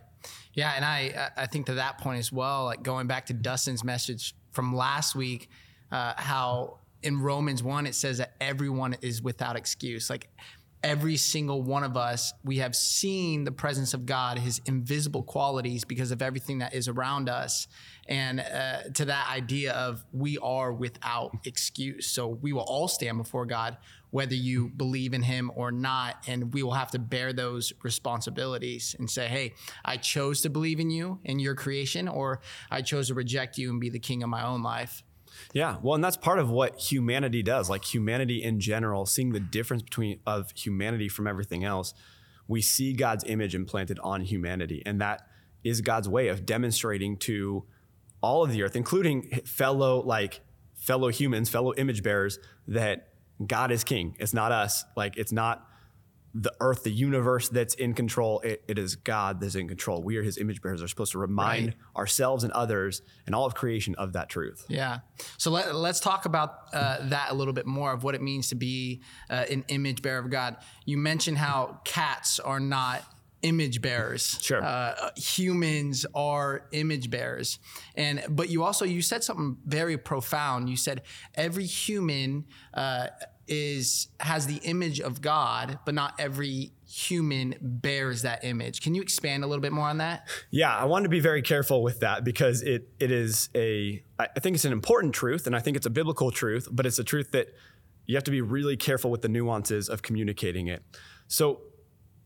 Yeah, 0.54 0.72
and 0.74 0.84
I 0.84 1.30
I 1.36 1.46
think 1.46 1.66
to 1.66 1.74
that 1.74 1.98
point 1.98 2.18
as 2.20 2.32
well, 2.32 2.64
like 2.64 2.82
going 2.82 3.06
back 3.06 3.26
to 3.26 3.34
Dustin's 3.34 3.82
message 3.84 4.34
from 4.52 4.74
last 4.74 5.14
week, 5.14 5.50
uh, 5.90 6.14
how 6.16 6.78
in 7.02 7.20
Romans 7.20 7.62
one 7.62 7.86
it 7.86 7.94
says 7.94 8.18
that 8.18 8.34
everyone 8.40 8.96
is 9.02 9.20
without 9.20 9.56
excuse. 9.56 10.08
Like 10.08 10.28
every 10.84 11.16
single 11.16 11.62
one 11.62 11.82
of 11.82 11.96
us, 11.96 12.34
we 12.44 12.58
have 12.58 12.76
seen 12.76 13.44
the 13.44 13.50
presence 13.50 13.94
of 13.94 14.04
God, 14.04 14.38
His 14.38 14.60
invisible 14.66 15.22
qualities, 15.22 15.82
because 15.84 16.10
of 16.10 16.20
everything 16.20 16.58
that 16.58 16.74
is 16.74 16.88
around 16.88 17.28
us, 17.30 17.66
and 18.06 18.38
uh, 18.38 18.82
to 18.92 19.06
that 19.06 19.28
idea 19.30 19.72
of 19.72 20.04
we 20.12 20.36
are 20.38 20.72
without 20.72 21.30
excuse. 21.44 22.06
So 22.06 22.28
we 22.28 22.52
will 22.52 22.62
all 22.62 22.86
stand 22.86 23.16
before 23.16 23.46
God, 23.46 23.78
whether 24.10 24.34
you 24.34 24.68
believe 24.76 25.14
in 25.14 25.22
Him 25.22 25.50
or 25.56 25.72
not, 25.72 26.22
and 26.28 26.52
we 26.52 26.62
will 26.62 26.74
have 26.74 26.90
to 26.90 26.98
bear 26.98 27.32
those 27.32 27.72
responsibilities 27.82 28.94
and 28.98 29.10
say, 29.10 29.26
"Hey, 29.26 29.54
I 29.84 29.96
chose 29.96 30.42
to 30.42 30.50
believe 30.50 30.80
in 30.80 30.90
you 30.90 31.18
and 31.24 31.40
your 31.40 31.54
creation, 31.54 32.08
or 32.08 32.42
I 32.70 32.82
chose 32.82 33.08
to 33.08 33.14
reject 33.14 33.56
you 33.56 33.70
and 33.70 33.80
be 33.80 33.88
the 33.88 33.98
king 33.98 34.22
of 34.22 34.28
my 34.28 34.44
own 34.44 34.62
life." 34.62 35.02
Yeah, 35.52 35.76
well, 35.82 35.94
and 35.94 36.02
that's 36.02 36.16
part 36.16 36.38
of 36.38 36.50
what 36.50 36.78
humanity 36.78 37.42
does. 37.42 37.70
Like 37.70 37.84
humanity 37.84 38.42
in 38.42 38.60
general, 38.60 39.06
seeing 39.06 39.32
the 39.32 39.40
difference 39.40 39.82
between 39.82 40.20
of 40.26 40.52
humanity 40.56 41.08
from 41.08 41.26
everything 41.26 41.64
else, 41.64 41.94
we 42.46 42.60
see 42.60 42.92
God's 42.92 43.24
image 43.24 43.54
implanted 43.54 43.98
on 44.00 44.22
humanity, 44.22 44.82
and 44.84 45.00
that 45.00 45.26
is 45.62 45.80
God's 45.80 46.08
way 46.08 46.28
of 46.28 46.44
demonstrating 46.44 47.16
to 47.18 47.64
all 48.20 48.44
of 48.44 48.52
the 48.52 48.62
earth, 48.62 48.76
including 48.76 49.30
fellow 49.44 50.02
like 50.02 50.40
fellow 50.74 51.08
humans, 51.08 51.48
fellow 51.48 51.74
image 51.74 52.02
bearers, 52.02 52.38
that 52.68 53.08
God 53.44 53.70
is 53.70 53.84
king. 53.84 54.16
It's 54.18 54.34
not 54.34 54.52
us. 54.52 54.84
Like 54.96 55.16
it's 55.16 55.32
not 55.32 55.66
the 56.36 56.52
earth, 56.60 56.82
the 56.82 56.90
universe 56.90 57.48
that's 57.48 57.74
in 57.74 57.94
control. 57.94 58.40
It, 58.40 58.64
it 58.66 58.76
is 58.78 58.96
God 58.96 59.40
that's 59.40 59.54
in 59.54 59.68
control. 59.68 60.02
We 60.02 60.16
are 60.16 60.22
His 60.22 60.36
image 60.36 60.60
bearers. 60.60 60.80
We're 60.80 60.88
supposed 60.88 61.12
to 61.12 61.18
remind 61.18 61.66
Right. 61.68 61.74
ourselves 61.96 62.42
and 62.42 62.52
others 62.52 63.02
and 63.26 63.34
all 63.36 63.46
of 63.46 63.54
creation 63.54 63.94
of 63.94 64.14
that 64.14 64.28
truth. 64.28 64.64
Yeah. 64.68 64.98
So 65.38 65.50
let, 65.52 65.74
let's 65.76 66.00
talk 66.00 66.24
about 66.26 66.50
uh, 66.72 67.08
that 67.08 67.30
a 67.30 67.34
little 67.34 67.54
bit 67.54 67.66
more 67.66 67.92
of 67.92 68.02
what 68.02 68.14
it 68.16 68.22
means 68.22 68.48
to 68.48 68.56
be 68.56 69.02
uh, 69.30 69.44
an 69.48 69.64
image 69.68 70.02
bearer 70.02 70.18
of 70.18 70.28
God. 70.30 70.56
You 70.84 70.96
mentioned 70.98 71.38
how 71.38 71.80
cats 71.84 72.40
are 72.40 72.58
not 72.60 73.04
image 73.42 73.80
bearers. 73.82 74.38
Sure. 74.40 74.60
Uh, 74.64 75.10
humans 75.16 76.06
are 76.14 76.66
image 76.72 77.10
bearers. 77.10 77.58
And 77.94 78.24
but 78.30 78.48
you 78.48 78.64
also 78.64 78.84
you 78.86 79.02
said 79.02 79.22
something 79.22 79.58
very 79.66 79.98
profound. 79.98 80.68
You 80.70 80.76
said 80.76 81.02
every 81.34 81.66
human 81.66 82.46
uh, 82.72 83.08
is 83.46 84.08
has 84.20 84.46
the 84.46 84.56
image 84.56 85.00
of 85.00 85.20
God, 85.20 85.78
but 85.84 85.94
not 85.94 86.14
every 86.18 86.72
human 86.86 87.54
bears 87.60 88.22
that 88.22 88.44
image. 88.44 88.80
Can 88.80 88.94
you 88.94 89.02
expand 89.02 89.44
a 89.44 89.46
little 89.46 89.62
bit 89.62 89.72
more 89.72 89.88
on 89.88 89.98
that? 89.98 90.28
Yeah, 90.50 90.74
I 90.74 90.84
want 90.84 91.04
to 91.04 91.08
be 91.08 91.20
very 91.20 91.42
careful 91.42 91.82
with 91.82 92.00
that 92.00 92.24
because 92.24 92.62
it 92.62 92.88
it 93.00 93.10
is 93.10 93.48
a 93.54 94.02
I 94.18 94.40
think 94.40 94.54
it's 94.54 94.64
an 94.64 94.72
important 94.72 95.14
truth 95.14 95.46
and 95.46 95.56
I 95.56 95.60
think 95.60 95.76
it's 95.76 95.86
a 95.86 95.90
biblical 95.90 96.30
truth, 96.30 96.68
but 96.70 96.86
it's 96.86 96.98
a 96.98 97.04
truth 97.04 97.32
that 97.32 97.48
you 98.06 98.16
have 98.16 98.24
to 98.24 98.30
be 98.30 98.40
really 98.40 98.76
careful 98.76 99.10
with 99.10 99.22
the 99.22 99.28
nuances 99.28 99.88
of 99.88 100.02
communicating 100.02 100.66
it. 100.68 100.82
So 101.26 101.60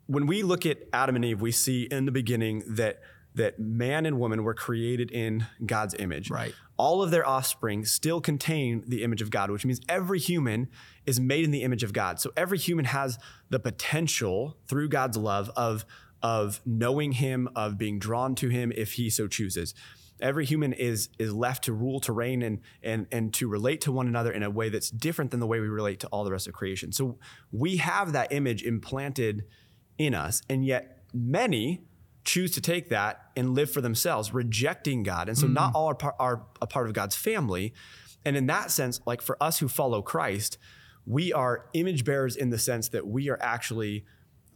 when 0.06 0.26
we 0.26 0.42
look 0.42 0.66
at 0.66 0.78
Adam 0.92 1.16
and 1.16 1.24
Eve, 1.24 1.40
we 1.40 1.52
see 1.52 1.84
in 1.90 2.04
the 2.04 2.12
beginning 2.12 2.64
that 2.66 3.00
that 3.38 3.58
man 3.58 4.04
and 4.04 4.18
woman 4.18 4.42
were 4.42 4.54
created 4.54 5.10
in 5.10 5.46
God's 5.64 5.94
image. 5.94 6.30
Right. 6.30 6.54
All 6.76 7.02
of 7.02 7.10
their 7.10 7.26
offspring 7.26 7.84
still 7.84 8.20
contain 8.20 8.84
the 8.86 9.02
image 9.02 9.22
of 9.22 9.30
God, 9.30 9.50
which 9.50 9.64
means 9.64 9.80
every 9.88 10.18
human 10.18 10.68
is 11.06 11.18
made 11.18 11.44
in 11.44 11.50
the 11.50 11.62
image 11.62 11.82
of 11.82 11.92
God. 11.92 12.20
So 12.20 12.30
every 12.36 12.58
human 12.58 12.84
has 12.84 13.18
the 13.48 13.58
potential 13.58 14.58
through 14.68 14.90
God's 14.90 15.16
love 15.16 15.50
of 15.56 15.86
of 16.20 16.60
knowing 16.66 17.12
him, 17.12 17.48
of 17.54 17.78
being 17.78 18.00
drawn 18.00 18.34
to 18.34 18.48
him 18.48 18.72
if 18.74 18.94
he 18.94 19.08
so 19.08 19.28
chooses. 19.28 19.72
Every 20.20 20.44
human 20.44 20.72
is 20.72 21.08
is 21.18 21.32
left 21.32 21.64
to 21.64 21.72
rule, 21.72 22.00
to 22.00 22.12
reign, 22.12 22.42
and 22.42 22.60
and 22.82 23.06
and 23.12 23.32
to 23.34 23.48
relate 23.48 23.80
to 23.82 23.92
one 23.92 24.08
another 24.08 24.32
in 24.32 24.42
a 24.42 24.50
way 24.50 24.68
that's 24.68 24.90
different 24.90 25.30
than 25.30 25.38
the 25.38 25.46
way 25.46 25.60
we 25.60 25.68
relate 25.68 26.00
to 26.00 26.08
all 26.08 26.24
the 26.24 26.32
rest 26.32 26.48
of 26.48 26.54
creation. 26.54 26.90
So 26.90 27.18
we 27.52 27.76
have 27.76 28.12
that 28.12 28.32
image 28.32 28.64
implanted 28.64 29.44
in 29.96 30.14
us, 30.14 30.42
and 30.48 30.66
yet 30.66 31.04
many 31.14 31.87
choose 32.28 32.50
to 32.52 32.60
take 32.60 32.90
that 32.90 33.22
and 33.36 33.54
live 33.54 33.70
for 33.70 33.80
themselves, 33.80 34.34
rejecting 34.34 35.02
God. 35.02 35.28
And 35.28 35.38
so 35.38 35.46
mm-hmm. 35.46 35.54
not 35.54 35.74
all 35.74 35.86
are, 35.86 35.94
par- 35.94 36.14
are 36.18 36.42
a 36.60 36.66
part 36.66 36.86
of 36.86 36.92
God's 36.92 37.16
family. 37.16 37.72
And 38.24 38.36
in 38.36 38.46
that 38.46 38.70
sense, 38.70 39.00
like 39.06 39.22
for 39.22 39.42
us 39.42 39.60
who 39.60 39.66
follow 39.66 40.02
Christ, 40.02 40.58
we 41.06 41.32
are 41.32 41.64
image 41.72 42.04
bearers 42.04 42.36
in 42.36 42.50
the 42.50 42.58
sense 42.58 42.90
that 42.90 43.06
we 43.06 43.30
are 43.30 43.38
actually 43.40 44.04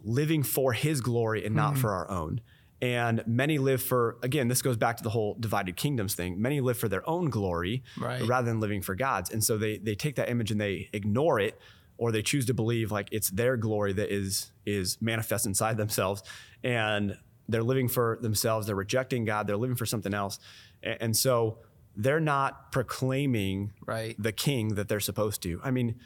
living 0.05 0.43
for 0.43 0.75
his 0.75 1.01
glory 1.01 1.47
and 1.47 1.55
not 1.57 1.73
mm-hmm. 1.73 1.81
for 1.81 1.93
our 1.93 2.11
own. 2.11 2.43
And 2.83 3.23
many 3.27 3.57
live 3.57 3.83
for, 3.83 4.19
again, 4.23 4.49
this 4.49 4.61
goes 4.61 4.77
back 4.77 4.99
to 4.99 5.03
the 5.03 5.11
whole 5.11 5.37
divided 5.41 5.77
kingdoms 5.77 6.15
thing. 6.15 6.43
Many 6.43 6.61
live 6.61 6.77
for 6.77 6.89
their 6.89 7.09
own 7.09 7.31
glory 7.31 7.85
Right. 7.99 8.23
rather 8.27 8.47
than 8.51 8.61
living 8.61 8.83
for 8.83 8.95
God's. 8.95 9.31
And 9.31 9.43
so 9.43 9.57
they 9.57 9.79
they 9.79 9.95
take 9.95 10.17
that 10.17 10.29
image 10.29 10.51
and 10.51 10.61
they 10.61 10.91
ignore 10.93 11.41
it 11.41 11.59
or 11.97 12.13
they 12.13 12.23
choose 12.23 12.45
to 12.47 12.55
believe 12.55 12.91
like 12.91 13.09
it's 13.13 13.31
their 13.31 13.57
glory 13.57 13.93
that 13.95 14.13
is 14.13 14.51
is 14.67 14.99
manifest 15.01 15.47
inside 15.47 15.77
themselves 15.77 16.23
and 16.65 17.17
they're 17.49 17.63
living 17.63 17.89
for 17.89 18.19
themselves 18.23 18.67
they're 18.67 18.77
rejecting 18.77 19.25
god 19.25 19.47
they're 19.47 19.57
living 19.57 19.77
for 19.77 19.87
something 19.87 20.15
else 20.15 20.39
A- 20.83 21.03
and, 21.03 21.17
so 21.17 21.59
they're 21.97 22.21
not 22.21 22.73
proclaiming 22.73 23.73
Right. 23.85 24.15
the 24.19 24.33
king 24.33 24.75
that 24.77 24.89
they're 24.89 25.01
supposed 25.01 25.43
to 25.43 25.61
i 25.65 25.71
mean 25.71 25.97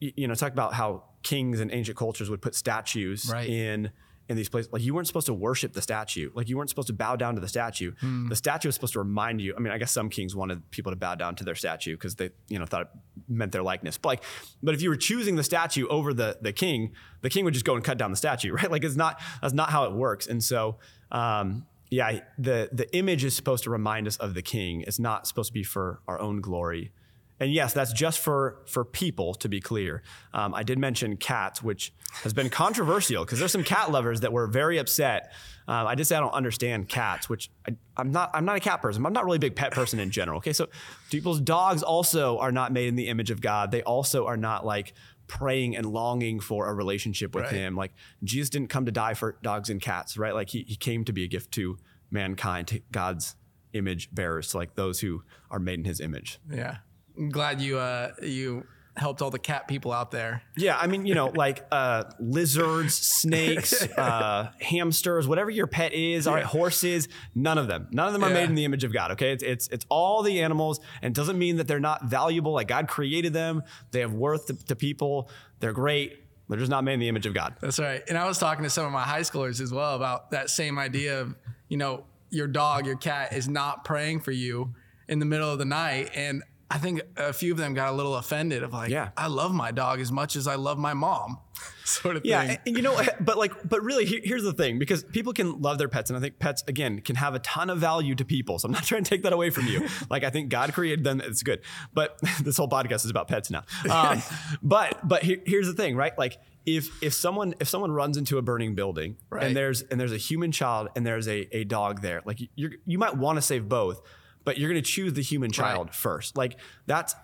y- 0.00 0.12
you 0.16 0.28
know 0.28 0.34
talk 0.34 0.52
about 0.52 0.74
how 0.74 1.04
kings 1.22 1.60
in 1.60 1.70
ancient 1.72 1.96
cultures 1.98 2.30
would 2.30 2.40
put 2.40 2.54
statues 2.54 3.28
Right. 3.30 3.48
in 3.48 3.90
in 4.28 4.36
these 4.36 4.48
places. 4.48 4.72
Like 4.72 4.82
you 4.82 4.94
weren't 4.94 5.06
supposed 5.06 5.26
to 5.26 5.34
worship 5.34 5.72
the 5.72 5.82
statue. 5.82 6.30
Like 6.34 6.48
you 6.48 6.56
weren't 6.56 6.68
supposed 6.68 6.88
to 6.88 6.92
bow 6.92 7.16
down 7.16 7.34
to 7.34 7.40
the 7.40 7.48
statue. 7.48 7.92
Hmm. 8.00 8.28
the 8.28 8.36
statue 8.36 8.68
was 8.68 8.74
supposed 8.74 8.92
to 8.92 8.98
remind 8.98 9.40
you. 9.40 9.54
I 9.56 9.60
mean 9.60 9.72
i 9.72 9.78
guess 9.78 9.92
some 9.92 10.08
kings 10.08 10.36
wanted 10.36 10.70
people 10.70 10.92
to 10.92 10.96
bow 10.96 11.14
down 11.14 11.34
to 11.36 11.44
their 11.44 11.54
statue 11.54 11.94
because 11.94 12.16
they 12.16 12.30
you 12.48 12.58
know 12.58 12.66
thought 12.66 12.82
it 12.82 12.88
meant 13.28 13.52
their 13.52 13.62
likeness. 13.62 13.96
But 13.98 14.08
like 14.08 14.24
but 14.62 14.74
if 14.74 14.82
you 14.82 14.90
were 14.90 14.96
choosing 14.96 15.36
the 15.36 15.44
statue 15.44 15.86
over 15.88 16.12
the 16.12 16.38
the 16.40 16.52
king 16.52 16.92
the 17.22 17.30
king 17.30 17.44
would 17.44 17.54
just 17.54 17.66
go 17.66 17.74
and 17.74 17.82
cut 17.82 17.98
down 17.98 18.10
the 18.10 18.16
statue 18.16 18.52
right? 18.58 18.70
Like 18.70 18.84
it's 18.84 18.96
not 18.96 19.20
that's 19.40 19.54
not 19.54 19.70
how 19.70 19.84
it 19.84 19.92
works. 19.92 20.26
And 20.26 20.42
so 20.42 20.78
um 21.10 21.66
yeah 21.90 22.20
the 22.38 22.68
the 22.72 22.94
image 22.94 23.24
is 23.24 23.34
supposed 23.34 23.64
to 23.64 23.70
remind 23.70 24.06
us 24.06 24.16
of 24.18 24.34
the 24.34 24.42
king. 24.42 24.82
It's 24.82 24.98
not 24.98 25.26
supposed 25.26 25.48
to 25.48 25.54
be 25.54 25.62
for 25.62 26.00
our 26.06 26.20
own 26.20 26.40
glory 26.40 26.92
and 27.40 27.52
yes, 27.52 27.72
that's 27.72 27.92
just 27.92 28.18
for 28.18 28.62
for 28.66 28.84
people 28.84 29.34
to 29.34 29.48
be 29.48 29.60
clear. 29.60 30.02
Um, 30.32 30.54
I 30.54 30.62
did 30.62 30.78
mention 30.78 31.16
cats, 31.16 31.62
which 31.62 31.92
has 32.22 32.32
been 32.32 32.50
controversial 32.50 33.24
because 33.24 33.38
there's 33.38 33.52
some 33.52 33.64
cat 33.64 33.90
lovers 33.90 34.20
that 34.20 34.32
were 34.32 34.46
very 34.46 34.78
upset. 34.78 35.32
Um, 35.68 35.86
I 35.86 35.94
just 35.94 36.08
say 36.08 36.16
I 36.16 36.20
don't 36.20 36.32
understand 36.32 36.88
cats, 36.88 37.28
which 37.28 37.50
I, 37.68 37.76
I'm 37.96 38.10
not. 38.10 38.30
I'm 38.34 38.44
not 38.44 38.56
a 38.56 38.60
cat 38.60 38.80
person. 38.82 39.04
I'm 39.04 39.12
not 39.12 39.24
really 39.24 39.36
a 39.36 39.40
big 39.40 39.54
pet 39.54 39.72
person 39.72 40.00
in 40.00 40.10
general. 40.10 40.38
Okay, 40.38 40.52
so 40.52 40.68
people's 41.10 41.40
dogs 41.40 41.82
also 41.82 42.38
are 42.38 42.50
not 42.52 42.72
made 42.72 42.88
in 42.88 42.96
the 42.96 43.08
image 43.08 43.30
of 43.30 43.40
God. 43.40 43.70
They 43.70 43.82
also 43.82 44.26
are 44.26 44.36
not 44.36 44.64
like 44.66 44.94
praying 45.26 45.76
and 45.76 45.84
longing 45.84 46.40
for 46.40 46.68
a 46.68 46.74
relationship 46.74 47.34
with 47.34 47.44
Right. 47.44 47.52
Him. 47.52 47.76
Like 47.76 47.92
Jesus 48.24 48.48
didn't 48.48 48.68
come 48.68 48.86
to 48.86 48.92
die 48.92 49.12
for 49.12 49.36
dogs 49.42 49.68
and 49.68 49.80
cats, 49.80 50.16
right? 50.16 50.34
Like 50.34 50.48
He 50.48 50.64
He 50.66 50.74
came 50.74 51.04
to 51.04 51.12
be 51.12 51.22
a 51.24 51.28
gift 51.28 51.52
to 51.52 51.76
mankind, 52.10 52.66
to 52.68 52.80
God's 52.90 53.36
image 53.74 54.08
bearers, 54.12 54.48
to 54.48 54.56
like 54.56 54.74
those 54.74 55.00
who 55.00 55.22
are 55.50 55.58
made 55.58 55.78
in 55.78 55.84
His 55.84 56.00
image. 56.00 56.40
Yeah. 56.50 56.78
I'm 57.18 57.30
glad 57.30 57.60
you 57.60 57.78
uh 57.78 58.12
you 58.22 58.64
helped 58.96 59.22
all 59.22 59.30
the 59.30 59.38
cat 59.38 59.68
people 59.68 59.92
out 59.92 60.10
there. 60.10 60.42
Yeah, 60.56 60.76
I 60.76 60.88
mean, 60.88 61.06
you 61.06 61.14
know, 61.14 61.28
like 61.28 61.64
uh, 61.70 62.02
lizards, 62.18 62.94
snakes, 62.96 63.80
uh, 63.96 64.50
hamsters, 64.60 65.28
whatever 65.28 65.50
your 65.50 65.68
pet 65.68 65.92
is. 65.92 66.26
All 66.26 66.34
right, 66.34 66.44
horses. 66.44 67.06
None 67.34 67.58
of 67.58 67.68
them. 67.68 67.86
None 67.92 68.08
of 68.08 68.12
them 68.12 68.24
are 68.24 68.28
Yeah. 68.28 68.34
made 68.34 68.48
in 68.48 68.56
the 68.56 68.64
image 68.64 68.82
of 68.82 68.92
God. 68.92 69.12
Okay, 69.12 69.32
it's 69.32 69.42
it's 69.44 69.68
it's 69.68 69.86
all 69.88 70.22
the 70.24 70.40
animals, 70.42 70.80
and 71.00 71.12
it 71.12 71.16
doesn't 71.16 71.38
mean 71.38 71.56
that 71.58 71.68
they're 71.68 71.78
not 71.78 72.06
valuable. 72.06 72.52
Like 72.52 72.66
God 72.68 72.88
created 72.88 73.32
them. 73.32 73.62
They 73.92 74.00
have 74.00 74.14
worth 74.14 74.46
to, 74.46 74.54
to 74.66 74.74
people. 74.76 75.30
They're 75.60 75.72
great. 75.72 76.24
They're 76.48 76.58
just 76.58 76.70
not 76.70 76.82
made 76.82 76.94
in 76.94 77.00
the 77.00 77.08
image 77.08 77.26
of 77.26 77.34
God. 77.34 77.54
That's 77.60 77.78
right. 77.78 78.02
And 78.08 78.16
I 78.18 78.26
was 78.26 78.38
talking 78.38 78.64
to 78.64 78.70
some 78.70 78.86
of 78.86 78.90
my 78.92 79.02
high 79.02 79.20
schoolers 79.20 79.60
as 79.60 79.70
well 79.72 79.94
about 79.94 80.30
that 80.30 80.48
same 80.50 80.78
idea 80.78 81.20
of, 81.20 81.36
you 81.68 81.76
know, 81.76 82.04
your 82.30 82.46
dog, 82.46 82.86
your 82.86 82.96
cat 82.96 83.32
is 83.34 83.48
not 83.48 83.84
praying 83.84 84.20
for 84.20 84.32
you 84.32 84.74
in 85.08 85.18
the 85.18 85.26
middle 85.26 85.52
of 85.52 85.58
the 85.58 85.66
night. 85.66 86.10
And 86.14 86.42
I 86.70 86.76
think 86.78 87.00
a 87.16 87.32
few 87.32 87.52
of 87.52 87.58
them 87.58 87.72
got 87.72 87.88
a 87.88 87.96
little 87.96 88.14
offended 88.16 88.62
of 88.62 88.72
like, 88.74 88.90
Yeah. 88.90 89.10
I 89.16 89.28
love 89.28 89.52
my 89.54 89.70
dog 89.70 90.00
as 90.00 90.12
much 90.12 90.36
as 90.36 90.46
I 90.46 90.56
love 90.56 90.76
my 90.78 90.92
mom, 90.92 91.38
sort 91.84 92.16
of 92.16 92.26
Yeah, 92.26 92.40
thing. 92.42 92.50
and, 92.50 92.58
and 92.66 92.76
you 92.76 92.82
know, 92.82 93.00
but 93.20 93.38
like, 93.38 93.52
but 93.66 93.82
really, 93.82 94.04
here's 94.04 94.42
the 94.42 94.52
thing: 94.52 94.78
because 94.78 95.02
people 95.02 95.32
can 95.32 95.62
love 95.62 95.78
their 95.78 95.88
pets, 95.88 96.10
and 96.10 96.16
I 96.16 96.20
think 96.20 96.38
pets 96.38 96.62
again 96.68 97.00
can 97.00 97.16
have 97.16 97.34
a 97.34 97.38
ton 97.38 97.70
of 97.70 97.78
value 97.78 98.14
to 98.16 98.24
people. 98.24 98.58
So 98.58 98.66
I'm 98.66 98.72
not 98.72 98.84
trying 98.90 99.02
to 99.02 99.08
take 99.08 99.22
that 99.22 99.32
away 99.32 99.48
from 99.48 99.66
you. 99.66 99.86
like, 100.10 100.24
I 100.24 100.30
think 100.30 100.50
God 100.50 100.74
created 100.74 101.04
them; 101.04 101.22
it's 101.24 101.42
good. 101.42 101.60
But 101.94 102.18
this 102.42 102.58
whole 102.58 102.68
podcast 102.68 103.04
is 103.06 103.10
about 103.10 103.28
pets 103.28 103.50
now. 103.50 103.62
Um, 103.90 104.20
but 104.62 105.06
but 105.08 105.22
here, 105.22 105.38
here's 105.46 105.66
the 105.68 105.74
thing, 105.74 105.96
right? 105.96 106.16
Like, 106.18 106.36
if 106.66 107.02
if 107.02 107.14
someone 107.14 107.54
if 107.60 107.68
someone 107.68 107.92
runs 107.92 108.18
into 108.18 108.36
a 108.36 108.42
burning 108.42 108.74
building 108.74 109.16
Right. 109.30 109.44
and 109.44 109.56
there's 109.56 109.80
and 109.80 109.98
there's 109.98 110.12
a 110.12 110.18
human 110.18 110.52
child 110.52 110.88
and 110.94 111.06
there's 111.06 111.26
a 111.26 111.48
a 111.56 111.64
dog 111.64 112.02
there, 112.02 112.20
like 112.26 112.40
you 112.56 112.72
you 112.84 112.98
might 112.98 113.16
want 113.16 113.36
to 113.36 113.42
save 113.42 113.70
both, 113.70 114.02
but 114.48 114.56
you're 114.56 114.70
going 114.70 114.82
to 114.82 114.90
choose 114.90 115.12
the 115.12 115.20
human 115.20 115.50
child 115.50 115.94
first. 115.94 116.34
Like 116.34 116.56
that's 116.86 117.14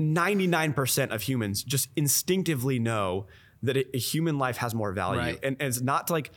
99% 0.00 1.10
of 1.14 1.22
humans 1.22 1.62
just 1.62 1.88
instinctively 1.94 2.80
know 2.80 3.26
that 3.62 3.76
a, 3.76 3.96
a 3.96 4.00
human 4.00 4.36
life 4.36 4.56
has 4.56 4.74
more 4.74 4.90
value. 4.92 5.20
Right. 5.20 5.38
And, 5.44 5.56
and 5.60 5.68
it's 5.68 5.80
not 5.80 6.08
to 6.08 6.14
like 6.14 6.32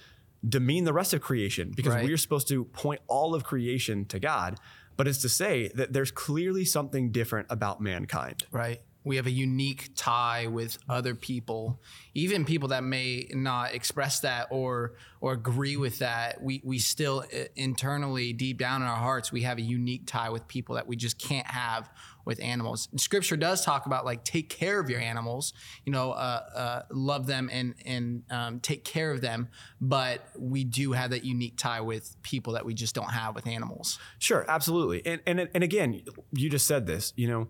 demean 0.48 0.84
the 0.84 0.94
rest 0.94 1.16
of 1.16 1.22
creation 1.22 1.74
because 1.76 1.96
Right. 1.96 2.06
we're 2.06 2.16
supposed 2.18 2.48
to 2.50 2.66
point 2.66 3.02
all 3.08 3.34
of 3.34 3.44
creation 3.44 4.06
to 4.06 4.20
God, 4.20 4.60
but 4.98 5.08
it's 5.08 5.24
to 5.24 5.30
say 5.30 5.70
that 5.70 5.94
there's 5.94 6.12
clearly 6.12 6.64
something 6.64 7.12
different 7.12 7.48
about 7.50 7.82
mankind. 7.82 8.44
Right. 8.52 8.82
We 9.04 9.16
have 9.16 9.28
a 9.28 9.32
unique 9.32 9.92
tie 9.96 10.48
with 10.48 10.78
other 10.90 11.16
people, 11.16 11.80
even 12.14 12.46
people 12.46 12.70
that 12.70 12.84
may 12.84 13.28
not 13.34 13.74
express 13.74 14.20
that 14.22 14.48
or 14.52 14.96
or 15.22 15.34
agree 15.34 15.78
with 15.78 16.00
that. 16.00 16.42
We 16.42 16.62
we 16.64 16.80
still 16.80 17.24
uh, 17.34 17.46
internally, 17.56 18.34
deep 18.34 18.58
down 18.58 18.82
in 18.82 18.88
our 18.88 18.98
hearts, 18.98 19.32
we 19.32 19.42
have 19.44 19.58
a 19.58 19.62
unique 19.62 20.04
tie 20.06 20.30
with 20.30 20.48
people 20.48 20.76
that 20.76 20.88
we 20.88 20.96
just 20.96 21.18
can't 21.18 21.48
have 21.48 21.90
with 22.26 22.42
animals. 22.42 22.88
And 22.92 23.02
scripture 23.02 23.36
does 23.36 23.66
talk 23.66 23.86
about 23.86 24.06
like 24.06 24.24
take 24.24 24.50
care 24.50 24.80
of 24.80 24.90
your 24.90 25.00
animals, 25.00 25.54
you 25.86 25.92
know, 25.92 26.12
uh, 26.12 26.44
uh, 26.56 26.82
love 26.92 27.26
them 27.26 27.50
and 27.52 27.76
and 27.86 28.24
um, 28.30 28.60
take 28.60 28.84
care 28.84 29.12
of 29.12 29.22
them. 29.22 29.50
But 29.82 30.24
we 30.38 30.64
do 30.64 30.92
have 30.92 31.10
that 31.10 31.26
unique 31.26 31.58
tie 31.58 31.82
with 31.82 32.22
people 32.22 32.54
that 32.54 32.66
we 32.66 32.74
just 32.74 32.94
don't 32.94 33.12
have 33.12 33.34
with 33.36 33.48
animals. 33.48 33.98
Sure, 34.20 34.46
absolutely. 34.48 35.06
And 35.06 35.22
and 35.26 35.50
and 35.54 35.64
again, 35.64 36.02
you 36.32 36.50
just 36.50 36.68
said 36.68 36.86
this, 36.86 37.14
you 37.16 37.28
know, 37.28 37.48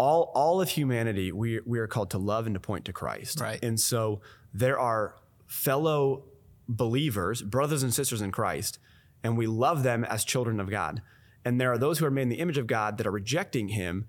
all 0.00 0.32
all 0.34 0.62
of 0.62 0.70
humanity 0.70 1.30
we 1.30 1.60
we 1.66 1.78
are 1.78 1.86
called 1.86 2.10
to 2.10 2.18
love 2.18 2.46
and 2.46 2.54
to 2.54 2.60
point 2.60 2.86
to 2.86 2.92
Christ. 2.92 3.38
Right. 3.38 3.62
And 3.62 3.78
so 3.78 4.22
there 4.54 4.80
are 4.80 5.14
fellow 5.46 6.24
believers, 6.66 7.42
brothers 7.42 7.82
and 7.82 7.92
sisters 7.92 8.22
in 8.22 8.32
Christ, 8.32 8.78
and 9.22 9.36
we 9.36 9.46
love 9.46 9.82
them 9.82 10.04
as 10.04 10.24
children 10.24 10.58
of 10.58 10.70
God. 10.70 11.02
And 11.44 11.60
there 11.60 11.70
are 11.70 11.78
those 11.78 11.98
who 11.98 12.06
are 12.06 12.10
made 12.10 12.22
in 12.22 12.28
the 12.30 12.40
image 12.40 12.58
of 12.58 12.66
God 12.66 12.96
that 12.98 13.06
are 13.06 13.10
rejecting 13.10 13.68
him 13.68 14.06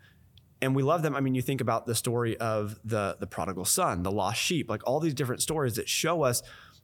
and 0.62 0.75
we 0.75 0.83
love 0.83 1.01
them. 1.01 1.15
I 1.15 1.21
mean, 1.21 1.33
you 1.33 1.41
think 1.41 1.60
about 1.60 1.88
the 1.88 1.95
story 1.95 2.38
of 2.38 2.79
the 2.86 3.17
the 3.19 3.27
prodigal 3.27 3.65
son, 3.65 4.03
the 4.03 4.12
lost 4.12 4.39
sheep, 4.39 4.69
like 4.69 4.81
all 4.86 5.00
these 5.00 5.13
different 5.13 5.41
stories 5.41 5.75
that 5.75 5.89
show 5.89 6.24
us 6.24 6.41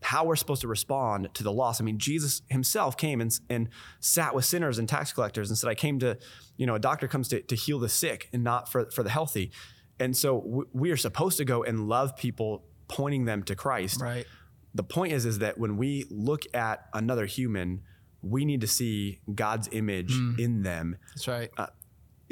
how 0.07 0.23
we're 0.23 0.37
supposed 0.37 0.61
to 0.61 0.69
respond 0.69 1.27
to 1.33 1.43
the 1.43 1.51
loss. 1.51 1.81
I 1.81 1.83
mean, 1.83 1.97
Jesus 1.97 2.41
himself 2.49 2.95
came 2.95 3.19
and, 3.19 3.37
and 3.49 3.67
sat 3.99 4.33
with 4.33 4.45
sinners 4.45 4.79
and 4.79 4.87
tax 4.87 5.11
collectors 5.11 5.49
and 5.49 5.57
said, 5.57 5.69
I 5.69 5.75
came 5.75 5.99
to, 5.99 6.17
you 6.55 6.65
know, 6.65 6.75
a 6.75 6.79
doctor 6.79 7.09
comes 7.09 7.27
to, 7.27 7.41
to 7.41 7.55
heal 7.55 7.77
the 7.77 7.89
sick 7.89 8.29
and 8.31 8.41
not 8.41 8.71
for, 8.71 8.89
for 8.89 9.03
the 9.03 9.09
healthy. 9.09 9.51
And 9.99 10.15
so 10.15 10.39
w- 10.39 10.67
we 10.71 10.91
are 10.91 10.97
supposed 10.97 11.37
to 11.39 11.45
go 11.45 11.61
and 11.61 11.89
love 11.89 12.15
people, 12.15 12.63
pointing 12.87 13.25
them 13.25 13.43
to 13.43 13.55
Christ. 13.55 13.99
Right. 13.99 14.25
The 14.73 14.83
point 14.83 15.11
is, 15.11 15.25
is 15.25 15.39
that 15.39 15.57
when 15.57 15.75
we 15.75 16.05
look 16.09 16.43
at 16.53 16.87
another 16.93 17.25
human, 17.25 17.81
we 18.21 18.45
need 18.45 18.61
to 18.61 18.67
see 18.67 19.19
God's 19.35 19.67
image 19.73 20.13
mm. 20.13 20.39
in 20.39 20.63
them 20.63 20.99
That's 21.15 21.27
right. 21.27 21.49
Uh, 21.57 21.67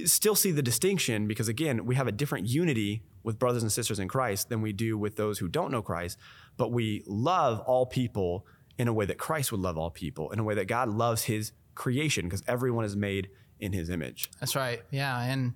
still 0.06 0.36
see 0.36 0.52
the 0.52 0.62
distinction 0.62 1.28
because 1.28 1.48
again 1.48 1.86
we 1.86 1.96
have 1.96 2.08
a 2.08 2.12
different 2.12 2.48
unity 2.48 3.04
with 3.24 3.40
brothers 3.40 3.64
and 3.64 3.72
sisters 3.72 3.98
in 3.98 4.08
christ 4.08 4.50
than 4.50 4.62
we 4.62 4.74
do 4.74 4.98
with 4.98 5.16
those 5.16 5.40
who 5.40 5.48
don't 5.48 5.72
know 5.72 5.82
christ 5.82 6.18
but 6.58 6.72
we 6.72 7.04
love 7.08 7.60
all 7.62 7.86
people 7.86 8.46
in 8.78 8.88
a 8.88 8.94
way 8.94 9.06
that 9.06 9.18
christ 9.18 9.52
would 9.52 9.62
love 9.62 9.78
all 9.78 9.90
people 9.90 10.32
in 10.32 10.40
a 10.40 10.44
way 10.44 10.54
that 10.56 10.66
god 10.66 10.90
loves 10.90 11.24
his 11.24 11.52
creation 11.76 12.26
because 12.26 12.44
everyone 12.48 12.86
is 12.86 12.96
made 12.96 13.30
in 13.60 13.72
his 13.74 13.90
image 13.90 14.30
That's 14.40 14.56
right. 14.56 14.82
Yeah, 14.92 15.22
and 15.22 15.54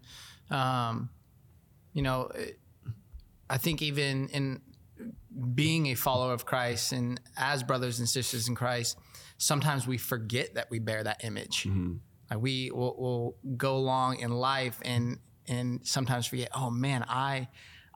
um, 0.49 1.09
you 1.93 2.01
know, 2.01 2.31
it- 2.33 2.59
I 3.49 3.57
think 3.57 3.81
even 3.81 4.29
in 4.29 4.61
being 5.55 5.87
a 5.87 5.95
follower 5.95 6.33
of 6.33 6.45
Christ 6.45 6.91
and 6.91 7.19
as 7.35 7.63
brothers 7.63 7.99
and 7.99 8.07
sisters 8.07 8.47
in 8.47 8.55
Christ, 8.55 8.97
sometimes 9.37 9.87
we 9.87 9.97
forget 9.97 10.53
that 10.55 10.69
we 10.69 10.79
bear 10.79 11.03
that 11.03 11.23
image. 11.23 11.67
Like 12.29 12.41
we 12.41 12.69
will 12.71 12.95
will 12.97 13.35
go 13.57 13.75
along 13.77 14.19
in 14.19 14.31
life 14.31 14.79
and 14.83 15.17
and 15.47 15.79
sometimes 15.85 16.27
forget. 16.27 16.49
Oh 16.53 16.69
man, 16.69 17.03
I. 17.07 17.47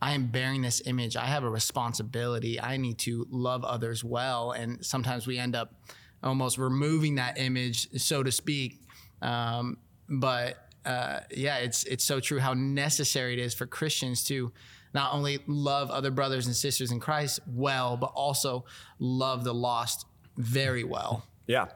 I 0.07 0.12
am 0.17 0.27
bearing 0.27 0.62
this 0.62 0.81
image. 0.86 1.15
I 1.15 1.27
have 1.36 1.43
a 1.43 1.50
responsibility. 1.50 2.60
I 2.60 2.77
need 2.77 2.98
to 3.07 3.25
love 3.29 3.63
others 3.63 4.03
well. 4.03 4.51
And 4.51 4.69
sometimes 4.86 5.25
we 5.27 5.36
end 5.39 5.55
up 5.55 5.69
almost 6.22 6.57
removing 6.57 7.15
that 7.15 7.38
image, 7.38 7.77
so 8.01 8.24
to 8.24 8.31
speak, 8.31 8.81
um, 9.22 9.77
but 10.10 10.50
uh, 10.86 11.19
yeah, 11.45 11.57
it's 11.67 11.83
it's 11.86 12.03
so 12.03 12.19
true 12.19 12.39
how 12.39 12.53
necessary 12.53 13.31
it 13.33 13.39
is 13.39 13.53
for 13.53 13.65
Christians 13.65 14.24
to 14.25 14.51
not 14.93 15.13
only 15.13 15.39
love 15.48 15.89
other 15.89 16.12
brothers 16.12 16.45
and 16.48 16.55
sisters 16.55 16.91
in 16.91 17.00
Christ 17.00 17.39
well, 17.48 17.95
but 17.98 18.12
also 18.15 18.65
love 19.00 19.43
the 19.43 19.53
lost 19.53 20.05
very 20.38 20.83
well. 20.83 21.13
yeah 21.48 21.67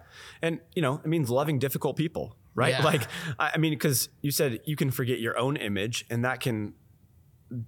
and 0.41 0.59
you 0.75 0.81
know 0.81 0.93
it 1.03 1.07
means 1.07 1.29
loving 1.29 1.59
difficult 1.59 1.95
people 1.97 2.25
right 2.55 2.73
Yeah. 2.75 2.83
like 2.91 3.03
i 3.39 3.51
I 3.55 3.57
mean 3.63 3.73
because 3.77 4.09
you 4.25 4.31
said 4.31 4.49
you 4.71 4.75
can 4.81 4.89
forget 4.99 5.19
your 5.19 5.35
own 5.43 5.57
image 5.69 6.05
and 6.11 6.19
that 6.27 6.37
can 6.45 6.73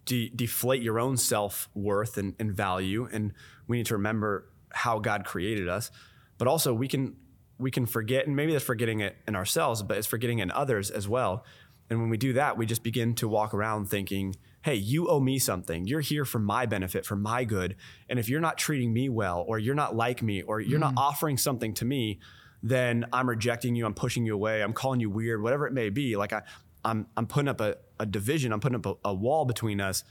de- 0.05 0.29
deflate 0.29 0.81
your 0.81 0.99
own 0.99 1.17
self-worth 1.17 2.17
and, 2.17 2.35
and 2.39 2.53
value 2.53 3.07
and 3.11 3.33
we 3.67 3.77
need 3.77 3.85
to 3.85 3.95
remember 3.95 4.49
how 4.71 4.99
god 4.99 5.25
created 5.25 5.67
us. 5.67 5.91
But 6.37 6.47
also 6.47 6.73
we 6.73 6.87
can 6.87 7.15
we 7.57 7.71
can 7.71 7.85
forget 7.85 8.27
and 8.27 8.35
maybe 8.35 8.53
that's 8.53 8.63
forgetting 8.63 8.99
it 9.01 9.17
in 9.27 9.35
ourselves 9.35 9.83
but 9.83 9.97
it's 9.97 10.07
forgetting 10.07 10.39
in 10.39 10.51
others 10.51 10.89
as 10.89 11.07
well. 11.07 11.45
And 11.89 11.99
when 11.99 12.09
we 12.09 12.17
do 12.17 12.33
that 12.33 12.57
we 12.57 12.65
just 12.65 12.83
begin 12.83 13.15
to 13.15 13.27
walk 13.27 13.53
around 13.53 13.89
thinking 13.89 14.35
hey 14.63 14.75
you 14.75 15.07
owe 15.07 15.19
me 15.19 15.39
something. 15.39 15.87
You're 15.87 16.01
here 16.01 16.25
for 16.25 16.39
my 16.39 16.65
benefit 16.65 17.05
for 17.05 17.15
my 17.15 17.45
good. 17.45 17.75
And 18.09 18.19
if 18.19 18.29
you're 18.29 18.41
not 18.41 18.57
treating 18.57 18.93
me 18.93 19.09
well 19.09 19.45
or 19.47 19.59
you're 19.59 19.75
not 19.75 19.95
like 19.95 20.21
me 20.21 20.41
or 20.41 20.59
you're 20.59 20.79
not 20.79 20.95
mm. 20.95 20.99
offering 20.99 21.37
something 21.37 21.73
to 21.75 21.85
me 21.85 22.19
then 22.61 23.05
i'm 23.13 23.29
rejecting 23.29 23.73
you 23.73 23.85
i'm 23.85 23.93
pushing 23.93 24.25
you 24.25 24.33
away 24.33 24.61
i'm 24.61 24.73
calling 24.73 24.99
you 24.99 25.09
weird 25.09 25.41
whatever 25.41 25.65
it 25.65 25.71
may 25.71 25.89
be. 25.89 26.17
Like 26.17 26.33
i 26.33 26.41
i'm, 26.85 27.07
I'm 27.17 27.27
putting 27.27 27.47
up 27.47 27.61
a, 27.61 27.75
a 27.99 28.05
division 28.05 28.51
i'm 28.53 28.59
putting 28.59 28.77
up 28.77 28.85
a, 28.85 29.09
a 29.09 29.13
wall 29.13 29.45
between 29.45 29.81
us 29.81 30.03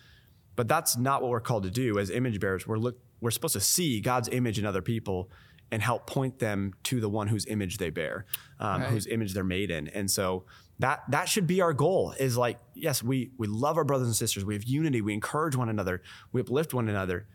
but 0.56 0.66
that's 0.66 0.96
not 0.96 1.22
what 1.22 1.30
we're 1.30 1.40
called 1.40 1.62
to 1.62 1.70
do 1.70 2.00
as 2.00 2.10
image 2.10 2.40
bearers. 2.40 2.66
We're 2.66 2.78
look 2.78 2.98
we're 3.20 3.30
supposed 3.30 3.52
to 3.52 3.60
see 3.60 4.00
God's 4.00 4.28
image 4.28 4.58
in 4.58 4.66
other 4.66 4.82
people 4.82 5.30
and 5.70 5.80
help 5.80 6.08
point 6.08 6.40
them 6.40 6.74
to 6.82 7.00
the 7.00 7.08
one 7.08 7.28
whose 7.28 7.46
image 7.46 7.78
they 7.78 7.90
bear, 7.90 8.26
um, 8.58 8.82
Right. 8.82 8.90
whose 8.90 9.06
image 9.06 9.34
they're 9.34 9.44
made 9.44 9.70
in. 9.70 9.86
And 9.86 10.10
so 10.10 10.46
that 10.80 11.04
that 11.10 11.28
should 11.28 11.46
be 11.46 11.60
our 11.60 11.72
goal. 11.72 12.12
Is 12.18 12.36
like 12.36 12.58
yes, 12.74 13.04
we 13.04 13.30
we 13.38 13.46
love 13.46 13.76
our 13.76 13.84
brothers 13.84 14.08
and 14.08 14.16
sisters. 14.16 14.44
We 14.44 14.54
have 14.54 14.64
unity. 14.64 15.00
We 15.00 15.14
encourage 15.14 15.54
one 15.54 15.68
another. 15.68 16.02
We 16.32 16.40
uplift 16.40 16.74
one 16.74 16.88
another. 16.88 17.28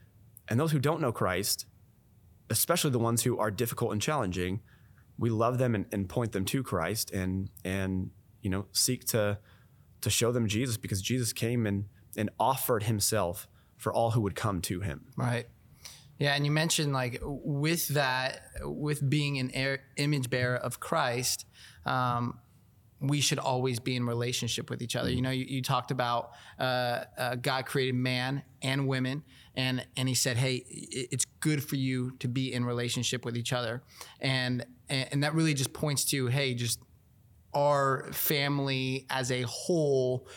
And 0.50 0.60
those 0.60 0.74
who 0.74 0.80
don't 0.80 1.00
know 1.00 1.14
Christ, 1.14 1.66
especially 2.50 2.92
the 2.92 3.00
ones 3.00 3.24
who 3.24 3.38
are 3.38 3.52
difficult 3.52 3.94
and 3.94 4.02
challenging, 4.02 4.60
we 5.18 5.30
love 5.30 5.60
them 5.60 5.76
and, 5.76 5.86
and 5.94 6.10
point 6.10 6.34
them 6.34 6.44
to 6.44 6.62
Christ 6.62 7.10
and 7.12 7.50
and 7.64 8.10
you 8.44 8.50
know 8.50 8.66
seek 8.72 9.06
to 9.06 9.40
to 10.02 10.10
show 10.10 10.32
them 10.32 10.48
Jesus 10.48 10.78
because 10.78 11.02
Jesus 11.02 11.34
came 11.34 11.66
and 11.66 11.86
and 12.16 12.30
offered 12.40 12.84
himself 12.84 13.48
for 13.78 13.92
all 13.92 14.12
who 14.12 14.22
would 14.22 14.36
come 14.36 14.62
to 14.62 14.82
him. 14.82 15.06
Right. 15.18 15.48
Yeah, 16.20 16.36
and 16.36 16.46
you 16.46 16.52
mentioned 16.52 16.94
like 16.94 17.20
with 17.24 17.88
that, 17.90 18.42
with 18.62 19.10
being 19.10 19.40
an 19.40 19.52
air, 19.52 19.80
image 19.98 20.30
bearer 20.30 20.56
of 20.56 20.80
Christ, 20.80 21.46
um, 21.86 22.40
we 23.00 23.20
should 23.20 23.40
always 23.40 23.80
be 23.80 23.96
in 23.96 24.06
relationship 24.06 24.70
with 24.70 24.82
each 24.82 24.96
other. 24.96 25.10
You 25.10 25.22
know, 25.22 25.32
you, 25.32 25.46
you 25.46 25.62
talked 25.62 25.92
about 25.92 26.32
uh, 26.60 27.06
uh, 27.18 27.36
God 27.36 27.66
created 27.66 27.96
man 27.96 28.44
and 28.62 28.88
women, 28.88 29.24
and 29.56 29.86
and 29.98 30.08
He 30.08 30.16
said, 30.16 30.38
"Hey, 30.38 30.64
it's 30.70 31.26
good 31.42 31.64
for 31.64 31.76
you 31.76 32.12
to 32.20 32.28
be 32.28 32.54
in 32.54 32.64
relationship 32.64 33.26
with 33.26 33.36
each 33.36 33.52
other," 33.52 33.84
and 34.22 34.66
and, 34.88 35.10
and 35.12 35.24
that 35.24 35.34
really 35.34 35.54
just 35.54 35.74
points 35.74 36.06
to, 36.06 36.28
hey, 36.28 36.54
just 36.54 36.80
our 37.54 38.12
family 38.12 39.06
as 39.10 39.32
a 39.32 39.44
whole 39.44 40.28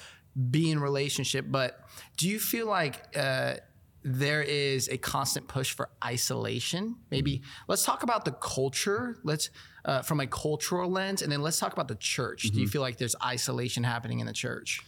be 0.51 0.71
in 0.71 0.79
relationship. 0.81 1.47
But 1.49 1.81
do 2.17 2.29
you 2.29 2.39
feel 2.39 2.67
like 2.67 3.17
uh, 3.17 3.55
there 4.03 4.43
is 4.43 4.89
a 4.89 4.99
constant 4.99 5.49
push 5.49 5.73
for 5.73 5.91
isolation? 6.05 6.97
Maybe 7.11 7.43
let's 7.69 7.85
talk 7.85 8.03
about 8.03 8.25
the 8.25 8.33
culture. 8.33 9.17
Let's 9.23 9.51
uh, 9.85 10.03
from 10.03 10.21
a 10.21 10.27
cultural 10.27 10.91
lens, 10.91 11.23
and 11.23 11.31
then 11.31 11.43
let's 11.43 11.59
talk 11.59 11.73
about 11.73 11.89
the 11.89 11.95
church. 11.95 12.43
Do 12.43 12.61
you 12.61 12.69
feel 12.69 12.83
like 12.83 12.99
there's 12.99 13.17
isolation 13.25 13.85
happening 13.85 14.21
in 14.21 14.27
the 14.27 14.33
church? 14.33 14.81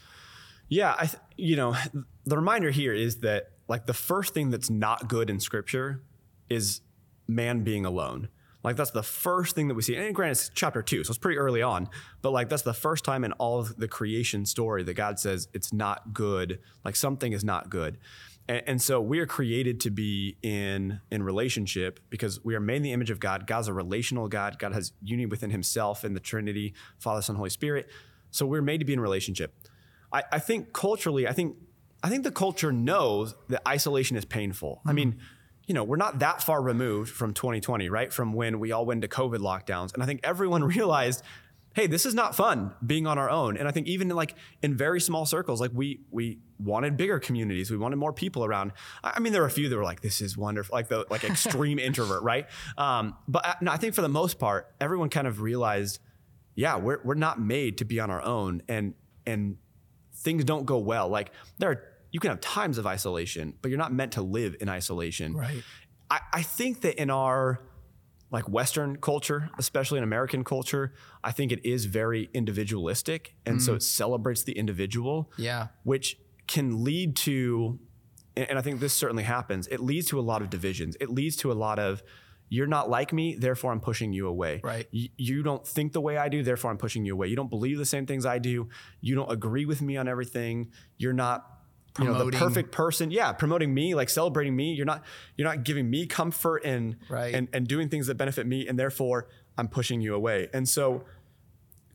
Yeah, 0.69 0.95
I 0.99 1.07
th- 1.07 1.23
you 1.37 1.57
know, 1.57 1.75
the 2.25 2.37
reminder 2.37 2.71
here 2.71 2.93
is 2.93 3.19
that 3.19 3.53
like 3.69 3.87
the 3.87 3.95
first 3.95 4.35
thing 4.35 4.51
that's 4.51 4.69
not 4.69 5.09
good 5.09 5.31
in 5.31 5.41
scripture 5.41 6.03
is 6.51 6.81
man 7.27 7.63
being 7.63 7.85
alone. 7.85 8.29
Like 8.69 8.77
that's 8.77 8.91
the 8.91 9.03
first 9.03 9.55
thing 9.55 9.69
that 9.69 9.75
we 9.75 9.81
see. 9.81 9.97
And 9.97 10.15
granted, 10.15 10.33
it's 10.33 10.51
chapter 10.55 10.83
two, 10.83 11.03
so 11.03 11.13
it's 11.13 11.19
pretty 11.19 11.39
early 11.39 11.63
on. 11.63 11.89
But 12.21 12.33
like 12.33 12.51
that's 12.51 12.65
the 12.65 12.75
first 12.75 13.03
time 13.03 13.25
in 13.25 13.33
all 13.33 13.59
of 13.59 13.79
the 13.79 13.89
creation 13.89 14.45
story 14.45 14.83
that 14.83 14.93
God 14.93 15.19
says 15.19 15.49
it's 15.55 15.73
not 15.73 16.13
good. 16.13 16.59
Like 16.85 16.95
something 16.95 17.33
is 17.33 17.43
not 17.43 17.71
good. 17.71 17.97
And, 18.47 18.63
and 18.67 18.83
so 18.83 19.01
we 19.01 19.21
are 19.21 19.27
created 19.27 19.81
to 19.81 19.91
be 19.91 20.37
in 20.43 21.01
in 21.11 21.23
relationship 21.23 21.99
because 22.11 22.45
we 22.45 22.55
are 22.55 22.61
made 22.61 22.77
in 22.77 22.83
the 22.83 22.93
image 22.93 23.09
of 23.09 23.21
God. 23.21 23.47
God's 23.47 23.69
a 23.69 23.73
relational 23.73 24.29
God. 24.29 24.59
God 24.59 24.75
has 24.75 24.93
unity 25.03 25.25
within 25.25 25.49
Himself 25.49 26.05
in 26.05 26.13
the 26.13 26.21
Trinity, 26.21 26.75
Father, 26.99 27.23
Son, 27.23 27.37
Holy 27.37 27.49
Spirit. 27.49 27.89
So 28.31 28.45
we're 28.45 28.61
made 28.61 28.81
to 28.81 28.85
be 28.85 28.93
in 28.93 29.01
relationship. 29.01 29.55
I, 30.13 30.25
I 30.31 30.39
think 30.41 30.75
culturally, 30.75 31.27
I 31.27 31.33
think 31.33 31.57
I 32.03 32.11
think 32.11 32.23
the 32.23 32.31
culture 32.33 32.71
knows 32.71 33.35
that 33.49 33.67
isolation 33.67 34.19
is 34.19 34.27
painful. 34.27 34.81
Mm-hmm. 34.81 34.89
I 34.91 34.93
mean, 34.93 35.19
you 35.69 35.75
know, 35.75 35.85
we're 35.85 35.97
not 35.97 36.21
that 36.21 36.43
far 36.43 36.63
removed 36.63 37.13
from 37.13 37.35
2020, 37.35 37.91
right? 37.91 38.11
From 38.11 38.33
when 38.33 38.59
we 38.59 38.73
all 38.73 38.87
went 38.87 39.03
to 39.03 39.09
COVID 39.09 39.39
lockdowns. 39.39 39.93
And 39.93 40.03
I 40.03 40.07
think 40.07 40.21
everyone 40.25 40.65
realized, 40.77 41.23
hey, 41.75 41.87
this 41.87 42.07
is 42.07 42.15
not 42.15 42.35
fun 42.35 42.73
being 42.85 43.07
on 43.07 43.19
our 43.19 43.29
own. 43.29 43.59
And 43.59 43.69
I 43.69 43.71
think 43.71 43.87
even 43.87 44.11
in 44.11 44.17
like 44.17 44.35
in 44.63 44.75
very 44.75 44.99
small 44.99 45.27
circles, 45.27 45.61
like 45.61 45.71
we 45.75 46.01
we 46.11 46.39
wanted 46.59 46.97
bigger 46.97 47.21
communities. 47.21 47.71
We 47.71 47.77
wanted 47.77 47.97
more 47.97 48.15
people 48.15 48.47
around. 48.47 48.73
I 49.05 49.21
mean, 49.21 49.35
there 49.35 49.43
were 49.43 49.47
a 49.47 49.51
few 49.51 49.69
that 49.69 49.77
were 49.77 49.85
like, 49.85 50.01
this 50.01 50.23
is 50.23 50.39
wonderful, 50.39 50.75
like 50.75 50.89
the 50.89 51.05
like 51.11 51.23
extreme 51.23 51.79
introvert, 51.89 52.23
right? 52.23 52.47
Um, 52.79 53.15
but 53.29 53.47
I, 53.47 53.55
no, 53.61 53.71
I 53.71 53.77
think 53.77 53.95
for 53.95 54.03
the 54.03 54.09
most 54.09 54.39
part, 54.39 54.75
everyone 54.81 55.11
kind 55.11 55.27
of 55.27 55.43
realized, 55.43 56.01
yeah, 56.55 56.79
we're 56.79 57.01
we're 57.05 57.15
not 57.15 57.39
made 57.39 57.77
to 57.79 57.85
be 57.85 58.01
on 58.01 58.11
our 58.11 58.23
own. 58.23 58.63
And 58.69 58.95
and 59.27 59.59
things 60.15 60.45
don't 60.45 60.65
go 60.65 60.79
well. 60.79 61.09
Like 61.09 61.31
there 61.59 61.71
are 61.71 61.83
you 62.11 62.21
can 62.21 62.31
have 62.31 62.41
times 62.41 62.79
of 62.79 62.87
isolation, 62.87 63.55
but 63.61 63.71
you're 63.71 63.79
not 63.79 63.93
meant 63.93 64.12
to 64.12 64.23
live 64.23 64.57
in 64.61 64.69
isolation. 64.69 65.35
Right. 65.35 65.62
I, 66.11 66.21
I 66.33 66.43
think 66.43 66.81
that 66.83 67.00
in 67.00 67.11
our 67.11 67.61
like 68.31 68.49
Western 68.49 68.97
culture, 68.97 69.50
especially 69.59 69.99
in 69.99 70.05
American 70.05 70.45
culture, 70.45 70.93
I 71.25 71.33
think 71.33 71.50
it 71.50 71.65
is 71.65 71.87
very 71.87 72.29
individualistic. 72.35 73.35
And 73.47 73.59
mm. 73.59 73.62
so 73.62 73.75
it 73.75 73.83
celebrates 73.83 74.43
the 74.43 74.53
individual. 74.53 75.33
Yeah. 75.38 75.69
Which 75.85 76.19
can 76.47 76.85
lead 76.85 77.17
to, 77.17 77.79
and 78.37 78.59
I 78.59 78.62
think 78.62 78.81
this 78.81 78.93
certainly 78.93 79.23
happens, 79.23 79.67
it 79.69 79.81
leads 79.81 80.09
to 80.09 80.19
a 80.19 80.23
lot 80.23 80.43
of 80.43 80.50
divisions. 80.50 80.97
It 81.00 81.11
leads 81.11 81.37
to 81.37 81.50
a 81.50 81.55
lot 81.55 81.79
of, 81.79 82.03
you're 82.50 82.67
not 82.67 82.88
like 82.88 83.12
me, 83.12 83.35
therefore 83.35 83.73
I'm 83.73 83.81
pushing 83.81 84.12
you 84.12 84.27
away. 84.27 84.61
Right. 84.62 84.87
You 84.91 85.43
don't 85.43 85.67
think 85.67 85.93
the 85.93 86.00
way 86.00 86.17
I 86.17 86.29
do, 86.29 86.43
therefore 86.43 86.71
I'm 86.71 86.79
pushing 86.79 87.05
you 87.05 87.12
away. 87.12 87.29
You 87.29 87.37
don't 87.37 87.50
believe 87.50 87.77
the 87.77 87.85
same 87.85 88.07
things 88.07 88.25
I 88.25 88.38
do. 88.38 88.69
You 89.00 89.15
don't 89.15 89.31
agree 89.31 89.67
with 89.67 89.83
me 89.83 89.99
on 89.99 90.09
everything. 90.09 90.71
You're 90.97 91.12
not 91.12 91.47
you 91.99 92.05
know 92.05 92.31
the 92.31 92.37
perfect 92.37 92.73
person. 92.73 93.11
Yeah 93.11 93.33
promoting 93.33 93.73
me 93.73 93.95
like 93.95 94.09
celebrating 94.09 94.55
me. 94.55 94.73
You're 94.73 94.87
not 94.87 95.05
you're 95.37 95.49
not 95.49 95.64
giving 95.64 95.88
me 95.88 96.07
comfort 96.07 96.62
and 96.64 96.97
right. 97.09 97.35
and 97.35 97.49
and 97.52 97.67
doing 97.67 97.88
things 97.88 98.07
that 98.07 98.17
benefit 98.17 98.47
me 98.47 98.67
and 98.69 98.78
therefore 98.78 99.28
i'm 99.57 99.69
pushing 99.69 100.00
you 100.00 100.14
away. 100.14 100.49
And 100.52 100.69
so 100.69 101.05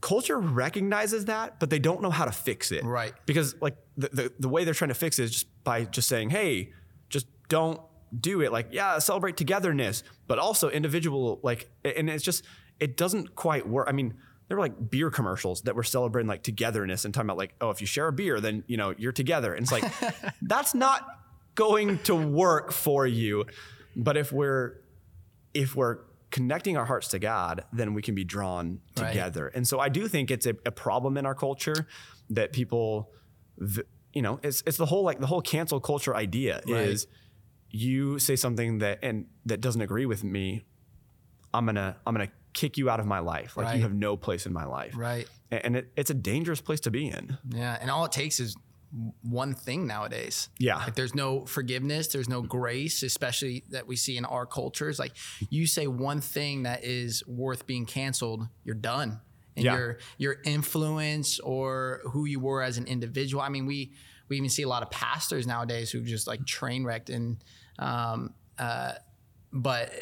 culture 0.02 0.38
recognizes 0.38 1.26
that 1.26 1.60
but 1.60 1.70
they 1.70 1.80
don't 1.80 2.02
know 2.02 2.12
how 2.12 2.26
to 2.26 2.32
fix 2.32 2.72
it. 2.72 2.84
Right. 2.84 3.14
Because 3.26 3.56
like 3.62 3.78
the, 3.98 4.10
the, 4.10 4.34
the 4.40 4.50
way 4.50 4.64
they're 4.64 4.74
trying 4.74 4.90
to 4.90 4.96
fix 4.96 5.20
it 5.20 5.24
is 5.24 5.32
just 5.32 5.64
by 5.64 5.86
just 5.86 6.08
saying 6.08 6.30
hey 6.30 6.72
just 7.10 7.28
don't 7.50 7.80
do 8.20 8.42
it. 8.42 8.52
Like 8.52 8.70
yeah 8.72 9.00
celebrate 9.00 9.38
togetherness 9.38 10.04
but 10.28 10.40
also 10.40 10.70
individual 10.70 11.40
like 11.44 11.70
and 11.84 12.10
it's 12.10 12.24
just 12.24 12.44
it 12.80 12.98
doesn't 12.98 13.36
quite 13.36 13.68
work. 13.68 13.88
I 13.88 13.92
mean 13.92 14.16
there 14.48 14.58
were 14.58 14.64
like 14.64 14.90
beer 14.90 15.10
commercials 15.10 15.62
that 15.64 15.76
were 15.76 15.84
celebrating 15.84 16.28
like 16.28 16.44
togetherness 16.44 17.06
and 17.06 17.14
talking 17.14 17.28
about 17.28 17.38
like, 17.38 17.56
oh, 17.62 17.70
if 17.70 17.82
you 17.82 17.88
share 17.88 18.08
a 18.08 18.14
beer, 18.14 18.40
then 18.40 18.64
you 18.68 18.78
know 18.78 18.94
you're 18.98 19.12
together. 19.12 19.54
And 19.54 19.64
it's 19.64 19.72
like 19.72 19.86
that's 20.42 20.76
not 20.76 21.08
going 21.56 22.00
to 22.00 22.16
work 22.16 22.72
for 22.72 23.06
you. 23.08 23.46
But 23.96 24.18
if 24.18 24.32
we're 24.32 24.74
if 25.54 25.76
we're 25.76 26.00
connecting 26.32 26.78
our 26.78 26.86
hearts 26.86 27.10
to 27.10 27.20
God, 27.20 27.64
then 27.72 27.94
we 27.94 28.02
can 28.02 28.16
be 28.16 28.24
drawn 28.24 28.80
together. 28.96 29.46
Right. 29.46 29.56
And 29.56 29.68
so 29.68 29.80
I 29.80 29.90
do 29.90 30.08
think 30.08 30.32
it's 30.32 30.48
a, 30.48 30.56
a, 30.66 30.72
problem 30.72 31.16
in 31.16 31.28
our 31.28 31.36
culture 31.36 31.88
that 32.32 32.52
people, 32.52 33.12
you 34.14 34.24
know, 34.24 34.40
it's 34.42 34.64
it's 34.66 34.78
the 34.78 34.88
whole 34.88 35.04
like 35.04 35.20
the 35.20 35.28
whole 35.28 35.42
cancel 35.42 35.80
culture 35.80 36.16
idea 36.16 36.62
right. 36.68 36.88
is 36.88 37.06
you 37.70 38.18
say 38.18 38.36
something 38.36 38.80
that 38.80 39.00
and 39.04 39.28
that 39.46 39.62
doesn't 39.62 39.82
agree 39.82 40.08
with 40.08 40.24
me, 40.24 40.64
I'm 41.54 41.68
gonna 41.68 41.98
I'm 42.06 42.16
gonna 42.16 42.32
kick 42.54 42.78
you 42.78 42.90
out 42.90 43.00
of 43.00 43.06
my 43.06 43.20
life. 43.20 43.58
Like 43.58 43.68
right. 43.68 43.76
you 43.76 43.82
have 43.82 43.94
no 43.94 44.16
place 44.16 44.46
in 44.46 44.54
my 44.54 44.66
life. 44.66 44.94
Right. 44.96 45.28
And 45.52 45.76
it, 45.78 45.92
it's 45.96 46.10
a 46.10 46.16
dangerous 46.16 46.62
place 46.62 46.80
to 46.82 46.92
be 46.92 47.08
in. 47.08 47.38
Yeah. 47.50 47.78
And 47.80 47.92
all 47.92 48.06
it 48.06 48.12
takes 48.12 48.40
is 48.40 48.56
one 49.22 49.54
thing 49.54 49.88
nowadays. 49.88 50.50
Yeah. 50.60 50.78
Like 50.78 50.96
there's 50.96 51.16
no 51.16 51.46
forgiveness, 51.46 52.08
there's 52.08 52.30
no 52.30 52.42
grace, 52.42 53.02
especially 53.02 53.64
that 53.70 53.88
we 53.88 53.96
see 53.96 54.18
in 54.18 54.26
our 54.26 54.46
cultures. 54.46 55.00
Like 55.00 55.14
you 55.50 55.66
say 55.66 55.88
one 55.88 56.22
thing 56.22 56.64
that 56.64 56.84
is 56.84 57.26
worth 57.28 57.66
being 57.66 57.86
canceled, 57.86 58.48
you're 58.64 58.76
done. 58.76 59.20
And 59.56 59.66
yeah. 59.66 59.76
your 59.76 59.98
your 60.18 60.38
influence 60.46 61.40
or 61.40 62.02
who 62.06 62.26
you 62.26 62.40
were 62.40 62.64
as 62.64 62.80
an 62.80 62.88
individual. 62.88 63.44
I 63.44 63.50
mean, 63.50 63.68
we 63.68 63.94
we 64.28 64.38
even 64.38 64.50
see 64.50 64.64
a 64.64 64.68
lot 64.68 64.82
of 64.82 64.90
pastors 64.90 65.46
nowadays 65.46 65.92
who 65.92 66.02
just 66.02 66.26
like 66.26 66.44
train 66.46 66.84
wrecked 66.84 67.12
and 67.12 67.38
um, 67.78 68.34
uh, 68.58 68.94
but 69.54 69.94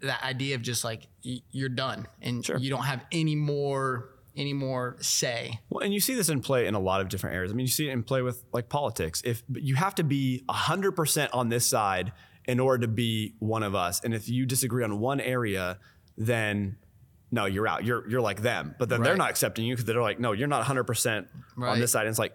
that 0.00 0.22
idea 0.22 0.54
of 0.54 0.62
just 0.62 0.84
like 0.84 1.08
you're 1.22 1.68
done 1.68 2.06
and 2.22 2.46
sure. 2.46 2.56
you 2.56 2.70
don't 2.70 2.84
have 2.84 3.04
any 3.10 3.34
more 3.34 4.08
any 4.34 4.54
more 4.54 4.96
say. 5.00 5.60
Well, 5.68 5.84
and 5.84 5.92
you 5.92 6.00
see 6.00 6.14
this 6.14 6.30
in 6.30 6.40
play 6.40 6.66
in 6.66 6.74
a 6.74 6.80
lot 6.80 7.02
of 7.02 7.10
different 7.10 7.36
areas. 7.36 7.52
I 7.52 7.54
mean, 7.54 7.66
you 7.66 7.72
see 7.72 7.88
it 7.88 7.92
in 7.92 8.02
play 8.02 8.22
with 8.22 8.42
like 8.52 8.70
politics. 8.70 9.20
If 9.26 9.42
you 9.52 9.74
have 9.74 9.94
to 9.96 10.04
be 10.04 10.42
100% 10.48 11.28
on 11.34 11.50
this 11.50 11.66
side 11.66 12.12
in 12.46 12.58
order 12.58 12.86
to 12.86 12.88
be 12.88 13.34
one 13.40 13.62
of 13.62 13.74
us, 13.74 14.00
and 14.02 14.14
if 14.14 14.30
you 14.30 14.46
disagree 14.46 14.84
on 14.84 15.00
one 15.00 15.20
area, 15.20 15.78
then 16.16 16.76
no, 17.30 17.46
you're 17.46 17.66
out. 17.66 17.84
You're 17.84 18.08
you're 18.08 18.20
like 18.20 18.42
them. 18.42 18.74
But 18.78 18.88
then 18.88 19.00
right. 19.00 19.08
they're 19.08 19.16
not 19.16 19.30
accepting 19.30 19.66
you 19.66 19.74
because 19.74 19.84
they're 19.84 20.00
like, 20.00 20.20
no, 20.20 20.32
you're 20.32 20.48
not 20.48 20.64
100% 20.64 21.26
right. 21.56 21.70
on 21.70 21.80
this 21.80 21.92
side. 21.92 22.02
And 22.02 22.10
it's 22.10 22.18
like, 22.18 22.34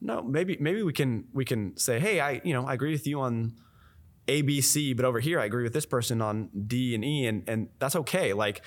no, 0.00 0.22
maybe 0.22 0.56
maybe 0.60 0.82
we 0.82 0.92
can 0.92 1.26
we 1.32 1.44
can 1.44 1.76
say, 1.76 2.00
hey, 2.00 2.20
I 2.20 2.40
you 2.44 2.54
know 2.54 2.66
I 2.66 2.74
agree 2.74 2.92
with 2.92 3.06
you 3.06 3.20
on 3.20 3.54
a, 4.28 4.42
B, 4.42 4.60
C, 4.60 4.92
but 4.92 5.04
over 5.04 5.20
here 5.20 5.38
I 5.40 5.44
agree 5.44 5.62
with 5.62 5.72
this 5.72 5.86
person 5.86 6.20
on 6.20 6.50
D 6.66 6.94
and 6.94 7.04
E, 7.04 7.26
and 7.26 7.48
and 7.48 7.68
that's 7.78 7.96
okay. 7.96 8.32
Like 8.32 8.62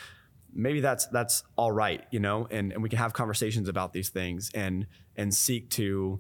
maybe 0.54 0.82
that's 0.82 1.06
that's 1.08 1.44
all 1.56 1.72
right, 1.72 2.06
you 2.12 2.20
know, 2.20 2.48
and 2.50 2.72
and 2.72 2.84
we 2.84 2.90
can 2.90 3.00
have 3.00 3.14
conversations 3.14 3.68
about 3.70 3.94
these 3.94 4.10
things 4.10 4.52
and 4.54 4.88
and 5.16 5.34
seek 5.34 5.70
to 5.72 6.20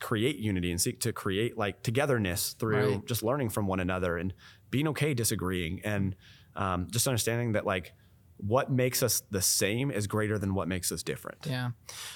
create 0.00 0.36
unity 0.36 0.70
and 0.70 0.80
seek 0.80 1.00
to 1.00 1.12
create 1.12 1.56
like 1.56 1.82
togetherness 1.82 2.52
through 2.54 2.90
right. 2.90 3.06
just 3.06 3.22
learning 3.22 3.48
from 3.48 3.66
one 3.66 3.80
another 3.80 4.18
and 4.18 4.34
being 4.70 4.88
okay 4.88 5.14
disagreeing 5.14 5.80
and 5.84 6.14
um, 6.54 6.86
just 6.90 7.06
understanding 7.06 7.52
that 7.52 7.64
like 7.64 7.94
what 8.38 8.70
makes 8.70 9.02
us 9.02 9.22
the 9.30 9.40
same 9.40 9.90
is 9.90 10.06
greater 10.06 10.38
than 10.38 10.54
what 10.54 10.68
makes 10.68 10.92
us 10.92 11.02
different. 11.02 11.46
Yeah. 11.46 11.70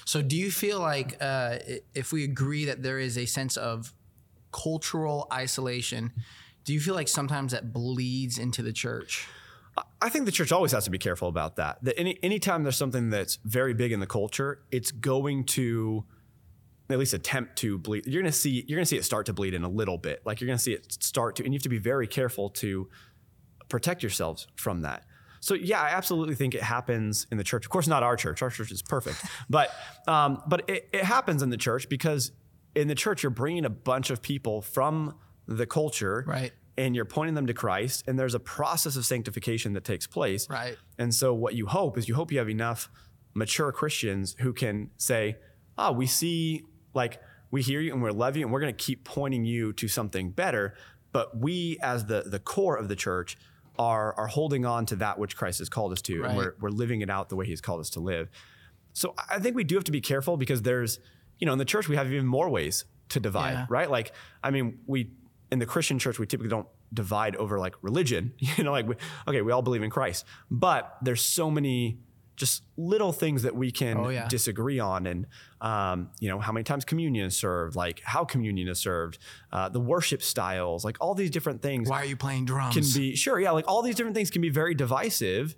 So 0.05 0.21
do 0.21 0.37
you 0.37 0.51
feel 0.51 0.79
like 0.79 1.17
uh, 1.19 1.57
if 1.95 2.11
we 2.11 2.23
agree 2.23 2.65
that 2.65 2.83
there 2.83 2.99
is 2.99 3.17
a 3.17 3.25
sense 3.25 3.57
of 3.57 3.93
cultural 4.51 5.27
isolation, 5.31 6.11
do 6.63 6.73
you 6.73 6.79
feel 6.79 6.95
like 6.95 7.07
sometimes 7.07 7.51
that 7.51 7.73
bleeds 7.73 8.37
into 8.37 8.61
the 8.61 8.73
church? 8.73 9.27
I 10.01 10.09
think 10.09 10.25
the 10.25 10.31
church 10.31 10.51
always 10.51 10.71
has 10.73 10.83
to 10.85 10.89
be 10.89 10.97
careful 10.97 11.27
about 11.27 11.55
that. 11.55 11.83
That 11.83 11.97
any 11.97 12.19
anytime 12.23 12.63
there's 12.63 12.77
something 12.77 13.09
that's 13.09 13.37
very 13.45 13.73
big 13.73 13.91
in 13.91 13.99
the 13.99 14.07
culture, 14.07 14.59
it's 14.71 14.91
going 14.91 15.45
to 15.45 16.03
at 16.89 16.99
least 16.99 17.13
attempt 17.13 17.55
to 17.57 17.77
bleed. 17.77 18.05
You're 18.05 18.21
gonna 18.21 18.31
see 18.31 18.65
you're 18.67 18.77
gonna 18.77 18.85
see 18.85 18.97
it 18.97 19.05
start 19.05 19.25
to 19.27 19.33
bleed 19.33 19.53
in 19.53 19.63
a 19.63 19.69
little 19.69 19.97
bit. 19.97 20.21
Like 20.25 20.41
you're 20.41 20.47
gonna 20.47 20.59
see 20.59 20.73
it 20.73 20.91
start 21.01 21.35
to, 21.37 21.43
and 21.43 21.53
you 21.53 21.57
have 21.57 21.63
to 21.63 21.69
be 21.69 21.77
very 21.77 22.07
careful 22.07 22.49
to 22.49 22.89
protect 23.69 24.03
yourselves 24.03 24.47
from 24.55 24.81
that. 24.81 25.05
So 25.39 25.55
yeah, 25.55 25.81
I 25.81 25.89
absolutely 25.89 26.35
think 26.35 26.53
it 26.53 26.61
happens 26.61 27.25
in 27.31 27.37
the 27.37 27.43
church. 27.43 27.65
Of 27.65 27.71
course, 27.71 27.87
not 27.87 28.03
our 28.03 28.15
church. 28.15 28.41
Our 28.41 28.49
church 28.49 28.71
is 28.71 28.81
perfect, 28.81 29.23
but 29.49 29.71
um, 30.07 30.43
but 30.47 30.69
it, 30.69 30.89
it 30.91 31.03
happens 31.03 31.41
in 31.41 31.49
the 31.49 31.57
church 31.57 31.89
because 31.89 32.31
in 32.75 32.87
the 32.87 32.95
church 32.95 33.23
you're 33.23 33.29
bringing 33.29 33.65
a 33.65 33.69
bunch 33.69 34.09
of 34.09 34.21
people 34.21 34.61
from 34.61 35.15
the 35.47 35.65
culture. 35.65 36.23
Right. 36.27 36.51
And 36.77 36.95
you're 36.95 37.05
pointing 37.05 37.35
them 37.35 37.47
to 37.47 37.53
Christ, 37.53 38.05
and 38.07 38.17
there's 38.17 38.33
a 38.33 38.39
process 38.39 38.95
of 38.95 39.05
sanctification 39.05 39.73
that 39.73 39.83
takes 39.83 40.07
place. 40.07 40.49
Right. 40.49 40.77
And 40.97 41.13
so, 41.13 41.33
what 41.33 41.53
you 41.53 41.67
hope 41.67 41.97
is 41.97 42.07
you 42.07 42.15
hope 42.15 42.31
you 42.31 42.39
have 42.39 42.49
enough 42.49 42.89
mature 43.33 43.71
Christians 43.71 44.35
who 44.39 44.53
can 44.53 44.89
say, 44.97 45.37
"Ah, 45.77 45.89
oh, 45.89 45.91
we 45.91 46.07
see, 46.07 46.63
like, 46.93 47.21
we 47.51 47.61
hear 47.61 47.81
you, 47.81 47.93
and 47.93 48.01
we 48.01 48.09
love 48.11 48.37
you, 48.37 48.45
and 48.45 48.53
we're 48.53 48.61
going 48.61 48.73
to 48.73 48.83
keep 48.83 49.03
pointing 49.03 49.43
you 49.43 49.73
to 49.73 49.87
something 49.89 50.31
better." 50.31 50.73
But 51.11 51.37
we, 51.37 51.77
as 51.83 52.05
the 52.05 52.23
the 52.25 52.39
core 52.39 52.77
of 52.77 52.87
the 52.87 52.95
church, 52.95 53.37
are 53.77 54.15
are 54.15 54.27
holding 54.27 54.65
on 54.65 54.85
to 54.87 54.95
that 54.95 55.19
which 55.19 55.35
Christ 55.35 55.59
has 55.59 55.67
called 55.67 55.91
us 55.91 56.01
to, 56.03 56.21
right. 56.21 56.29
and 56.29 56.37
we're 56.37 56.55
we're 56.61 56.69
living 56.69 57.01
it 57.01 57.09
out 57.09 57.27
the 57.27 57.35
way 57.35 57.45
He's 57.45 57.61
called 57.61 57.81
us 57.81 57.89
to 57.91 57.99
live. 57.99 58.29
So 58.93 59.13
I 59.29 59.39
think 59.39 59.55
we 59.55 59.63
do 59.63 59.75
have 59.75 59.83
to 59.85 59.91
be 59.91 60.01
careful 60.01 60.37
because 60.37 60.61
there's, 60.63 60.99
you 61.41 61.45
know, 61.47 61.51
in 61.53 61.59
the 61.59 61.65
church 61.65 61.89
we 61.89 61.97
have 61.97 62.07
even 62.13 62.25
more 62.27 62.49
ways 62.49 62.85
to 63.09 63.19
divide, 63.19 63.51
yeah. 63.53 63.65
right? 63.67 63.91
Like, 63.91 64.13
I 64.41 64.51
mean, 64.51 64.79
we 64.85 65.11
in 65.51 65.59
the 65.59 65.65
Christian 65.65 65.99
church, 65.99 66.17
we 66.17 66.25
typically 66.25 66.49
don't 66.49 66.67
divide 66.93 67.35
over 67.35 67.59
like 67.59 67.75
religion. 67.81 68.33
You 68.57 68.63
know, 68.63 68.71
like 68.71 68.87
we, 68.87 68.95
okay, 69.27 69.41
we 69.41 69.51
all 69.51 69.61
believe 69.61 69.83
in 69.83 69.89
Christ, 69.89 70.23
but 70.49 70.95
there's 71.01 71.21
so 71.25 71.51
many 71.51 71.99
just 72.37 72.63
little 72.77 73.11
things 73.11 73.43
that 73.43 73.55
we 73.55 73.69
can 73.71 73.97
Oh, 73.97 74.09
yeah. 74.09 74.27
disagree 74.27 74.79
on 74.79 75.05
and 75.05 75.27
um, 75.59 76.09
you 76.19 76.29
know 76.29 76.39
how 76.39 76.51
many 76.51 76.63
times 76.63 76.85
communion 76.85 77.25
is 77.27 77.35
served 77.37 77.75
like 77.75 78.01
how 78.03 78.23
communion 78.23 78.67
is 78.67 78.79
served 78.79 79.19
uh, 79.51 79.69
the 79.69 79.79
worship 79.81 80.23
styles 80.23 80.83
like 80.83 80.97
all 81.01 81.13
these 81.13 81.29
different 81.29 81.61
things 81.61 81.87
Why 81.89 82.01
are 82.01 82.05
you 82.05 82.15
playing 82.15 82.45
drums? 82.45 82.73
can 82.73 82.83
be 82.99 83.15
sure 83.15 83.39
yeah 83.39 83.51
like 83.51 83.67
all 83.67 83.83
these 83.83 83.95
different 83.95 84.15
things 84.15 84.31
can 84.31 84.41
be 84.41 84.49
very 84.49 84.73
divisive 84.73 85.55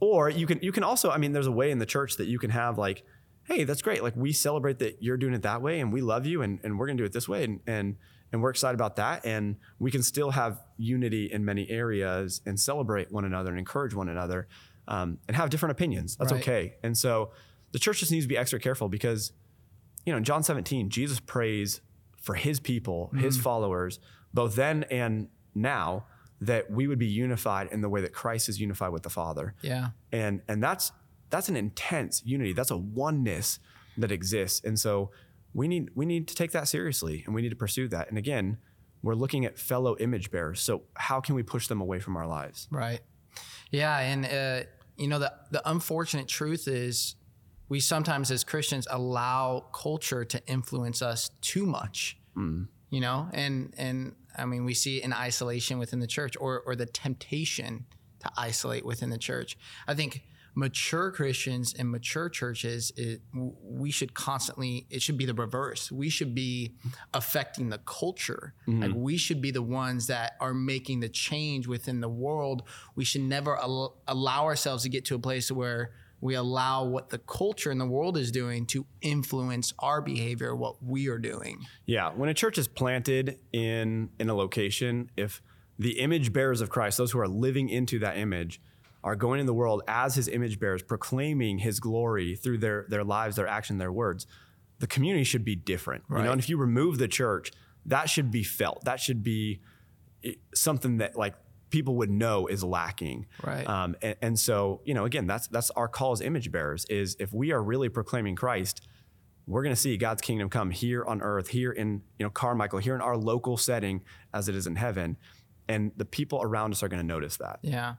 or 0.00 0.30
you 0.30 0.46
can 0.46 0.60
you 0.62 0.72
can 0.72 0.82
also 0.82 1.10
i 1.10 1.18
mean 1.18 1.32
there's 1.32 1.46
a 1.48 1.52
way 1.52 1.70
in 1.70 1.78
the 1.78 1.86
church 1.86 2.16
that 2.16 2.26
you 2.26 2.38
can 2.38 2.50
have 2.50 2.78
like 2.78 3.04
hey 3.44 3.64
that's 3.64 3.82
great 3.82 4.02
like 4.02 4.14
we 4.16 4.32
celebrate 4.32 4.78
that 4.78 5.02
you're 5.02 5.16
doing 5.16 5.34
it 5.34 5.42
that 5.42 5.60
way 5.62 5.80
and 5.80 5.92
we 5.92 6.00
love 6.00 6.26
you 6.26 6.42
and, 6.42 6.60
and 6.62 6.78
we're 6.78 6.86
going 6.86 6.96
to 6.96 7.02
do 7.02 7.06
it 7.06 7.12
this 7.12 7.28
way 7.28 7.44
and 7.44 7.60
and 7.66 7.96
and 8.32 8.40
we're 8.42 8.50
excited 8.50 8.74
about 8.74 8.96
that 8.96 9.24
and 9.26 9.56
we 9.78 9.90
can 9.90 10.02
still 10.02 10.30
have 10.30 10.60
unity 10.78 11.30
in 11.30 11.44
many 11.44 11.68
areas 11.68 12.40
and 12.46 12.58
celebrate 12.58 13.12
one 13.12 13.24
another 13.24 13.50
and 13.50 13.58
encourage 13.58 13.94
one 13.94 14.08
another 14.08 14.48
um, 14.88 15.18
and 15.28 15.36
have 15.36 15.50
different 15.50 15.70
opinions 15.72 16.16
that's 16.16 16.32
Right. 16.32 16.40
okay 16.42 16.74
and 16.82 16.96
so 16.96 17.32
the 17.72 17.78
church 17.78 18.00
just 18.00 18.12
needs 18.12 18.24
to 18.24 18.28
be 18.28 18.36
extra 18.36 18.58
careful 18.60 18.88
because 18.88 19.32
you 20.04 20.12
know, 20.12 20.16
in 20.16 20.24
John 20.24 20.42
17, 20.42 20.90
Jesus 20.90 21.20
prays 21.20 21.80
for 22.20 22.34
his 22.34 22.58
people, 22.58 23.12
his 23.16 23.38
followers, 23.40 24.00
both 24.34 24.56
then 24.56 24.82
and 24.90 25.28
now, 25.54 26.06
that 26.40 26.68
we 26.72 26.88
would 26.88 26.98
be 26.98 27.06
unified 27.06 27.68
in 27.70 27.82
the 27.82 27.88
way 27.88 28.00
that 28.00 28.12
Christ 28.12 28.48
is 28.48 28.60
unified 28.60 28.90
with 28.90 29.04
the 29.04 29.10
Father. 29.10 29.54
yeah. 29.62 29.90
And 30.10 30.42
and 30.48 30.60
that's 30.60 30.90
that's 31.32 31.48
an 31.48 31.56
intense 31.56 32.22
unity. 32.24 32.52
That's 32.52 32.70
a 32.70 32.76
oneness 32.76 33.58
that 33.96 34.12
exists. 34.12 34.60
And 34.62 34.78
so 34.78 35.10
we 35.54 35.66
need 35.66 35.90
we 35.94 36.04
need 36.04 36.28
to 36.28 36.34
take 36.34 36.52
that 36.52 36.68
seriously 36.68 37.22
and 37.24 37.34
we 37.34 37.40
need 37.40 37.48
to 37.48 37.56
pursue 37.56 37.88
that. 37.88 38.10
And 38.10 38.18
again, 38.18 38.58
we're 39.02 39.14
looking 39.14 39.46
at 39.46 39.58
fellow 39.58 39.96
image 39.96 40.30
bearers. 40.30 40.60
So 40.60 40.82
how 40.94 41.20
can 41.20 41.34
we 41.34 41.42
push 41.42 41.68
them 41.68 41.80
away 41.80 42.00
from 42.00 42.16
our 42.16 42.26
lives? 42.26 42.68
Right. 42.70 43.00
Yeah, 43.70 43.98
and 43.98 44.26
uh, 44.26 44.66
you 44.98 45.08
know 45.08 45.18
the 45.18 45.32
the 45.50 45.68
unfortunate 45.68 46.28
truth 46.28 46.68
is 46.68 47.16
we 47.70 47.80
sometimes 47.80 48.30
as 48.30 48.44
Christians 48.44 48.86
allow 48.90 49.64
culture 49.72 50.26
to 50.26 50.46
influence 50.46 51.00
us 51.00 51.30
too 51.40 51.64
much. 51.64 52.18
You 52.90 53.00
know, 53.00 53.30
and 53.32 53.72
and 53.78 54.14
I 54.36 54.44
mean 54.44 54.66
we 54.66 54.74
see 54.74 54.98
it 54.98 55.04
in 55.04 55.14
isolation 55.14 55.78
within 55.78 56.00
the 56.00 56.06
church 56.06 56.36
or 56.38 56.60
or 56.66 56.76
the 56.76 56.84
temptation 56.86 57.86
to 58.20 58.30
isolate 58.36 58.84
within 58.84 59.08
the 59.08 59.18
church. 59.18 59.56
I 59.88 59.94
think 59.94 60.22
mature 60.54 61.10
Christians 61.10 61.74
and 61.78 61.90
mature 61.90 62.28
churches, 62.28 62.92
it, 62.96 63.22
we 63.32 63.90
should 63.90 64.14
constantly, 64.14 64.86
it 64.90 65.02
should 65.02 65.16
be 65.16 65.24
the 65.24 65.34
reverse. 65.34 65.90
We 65.90 66.08
should 66.08 66.34
be 66.34 66.74
affecting 67.14 67.70
the 67.70 67.78
culture. 67.78 68.54
Mm-hmm. 68.66 68.82
Like 68.82 68.92
we 68.94 69.16
should 69.16 69.40
be 69.40 69.50
the 69.50 69.62
ones 69.62 70.08
that 70.08 70.32
are 70.40 70.54
making 70.54 71.00
the 71.00 71.08
change 71.08 71.66
within 71.66 72.00
the 72.00 72.08
world. 72.08 72.62
We 72.94 73.04
should 73.04 73.22
never 73.22 73.56
al- 73.56 73.96
allow 74.06 74.44
ourselves 74.44 74.82
to 74.82 74.88
get 74.88 75.04
to 75.06 75.14
a 75.14 75.18
place 75.18 75.50
where 75.50 75.92
we 76.20 76.34
allow 76.34 76.84
what 76.84 77.10
the 77.10 77.18
culture 77.18 77.72
in 77.72 77.78
the 77.78 77.86
world 77.86 78.16
is 78.16 78.30
doing 78.30 78.64
to 78.66 78.86
influence 79.00 79.74
our 79.80 80.00
behavior, 80.00 80.54
what 80.54 80.82
we 80.82 81.08
are 81.08 81.18
doing. 81.18 81.66
Yeah, 81.84 82.10
when 82.10 82.28
a 82.28 82.34
church 82.34 82.58
is 82.58 82.68
planted 82.68 83.40
in 83.52 84.10
in 84.20 84.28
a 84.28 84.34
location, 84.34 85.10
if 85.16 85.42
the 85.78 85.98
image 85.98 86.32
bearers 86.32 86.60
of 86.60 86.70
Christ, 86.70 86.96
those 86.96 87.10
who 87.10 87.18
are 87.18 87.26
living 87.26 87.68
into 87.68 87.98
that 87.98 88.16
image, 88.16 88.60
are 89.04 89.16
going 89.16 89.40
in 89.40 89.46
the 89.46 89.54
world 89.54 89.82
as 89.88 90.14
his 90.14 90.28
image 90.28 90.60
bearers, 90.60 90.82
proclaiming 90.82 91.58
his 91.58 91.80
glory 91.80 92.36
through 92.36 92.58
their 92.58 92.86
their 92.88 93.04
lives, 93.04 93.36
their 93.36 93.48
action, 93.48 93.78
their 93.78 93.92
words, 93.92 94.26
the 94.78 94.86
community 94.86 95.24
should 95.24 95.44
be 95.44 95.56
different. 95.56 96.04
You 96.10 96.26
know, 96.26 96.32
and 96.32 96.40
if 96.40 96.48
you 96.48 96.56
remove 96.56 96.98
the 96.98 97.08
church, 97.08 97.52
that 97.86 98.08
should 98.08 98.30
be 98.30 98.42
felt. 98.42 98.84
That 98.84 99.00
should 99.00 99.22
be 99.22 99.60
eh, 100.24 100.32
something 100.54 100.98
that 100.98 101.16
like 101.16 101.34
people 101.70 101.96
would 101.96 102.10
know 102.10 102.46
is 102.46 102.62
lacking. 102.62 103.26
Right. 103.42 103.66
Um, 103.66 103.96
and, 104.02 104.16
and 104.22 104.38
so, 104.38 104.82
you 104.84 104.94
know, 104.94 105.04
again, 105.04 105.26
that's 105.26 105.48
that's 105.48 105.70
our 105.70 105.88
call 105.88 106.12
as 106.12 106.20
image 106.20 106.52
bearers 106.52 106.84
is 106.84 107.16
if 107.18 107.32
we 107.32 107.50
are 107.50 107.62
really 107.62 107.88
proclaiming 107.88 108.36
Christ, 108.36 108.86
we're 109.46 109.64
going 109.64 109.74
to 109.74 109.80
see 109.80 109.96
God's 109.96 110.22
kingdom 110.22 110.48
come 110.48 110.70
here 110.70 111.04
on 111.04 111.20
earth, 111.20 111.48
here 111.48 111.72
in 111.72 112.02
you 112.18 112.26
know 112.26 112.30
Carmichael, 112.30 112.78
here 112.78 112.94
in 112.94 113.00
our 113.00 113.16
local 113.16 113.56
setting 113.56 114.02
as 114.32 114.48
it 114.48 114.54
is 114.54 114.68
in 114.68 114.76
heaven, 114.76 115.16
and 115.68 115.90
the 115.96 116.04
people 116.04 116.40
around 116.42 116.72
us 116.72 116.82
are 116.82 116.88
going 116.88 117.02
to 117.02 117.06
notice 117.06 117.38
that. 117.38 117.58
Yeah. 117.62 117.94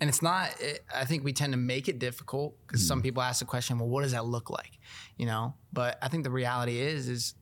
And 0.00 0.08
it's 0.08 0.22
not, 0.22 0.60
it, 0.60 0.84
I 0.94 1.04
think 1.04 1.24
we 1.24 1.32
tend 1.32 1.52
to 1.52 1.58
make 1.58 1.88
it 1.88 1.98
difficult 1.98 2.56
because 2.66 2.86
some 2.86 2.98
hmm. 2.98 3.04
people 3.04 3.22
ask 3.22 3.40
the 3.40 3.44
question, 3.44 3.78
well, 3.78 3.88
what 3.88 4.02
does 4.02 4.12
that 4.12 4.24
look 4.24 4.50
like? 4.50 4.78
You 5.16 5.26
know, 5.26 5.54
but 5.72 5.98
I 6.00 6.08
think 6.08 6.24
the 6.24 6.30
reality 6.30 6.78
is, 6.78 7.08
is 7.08 7.34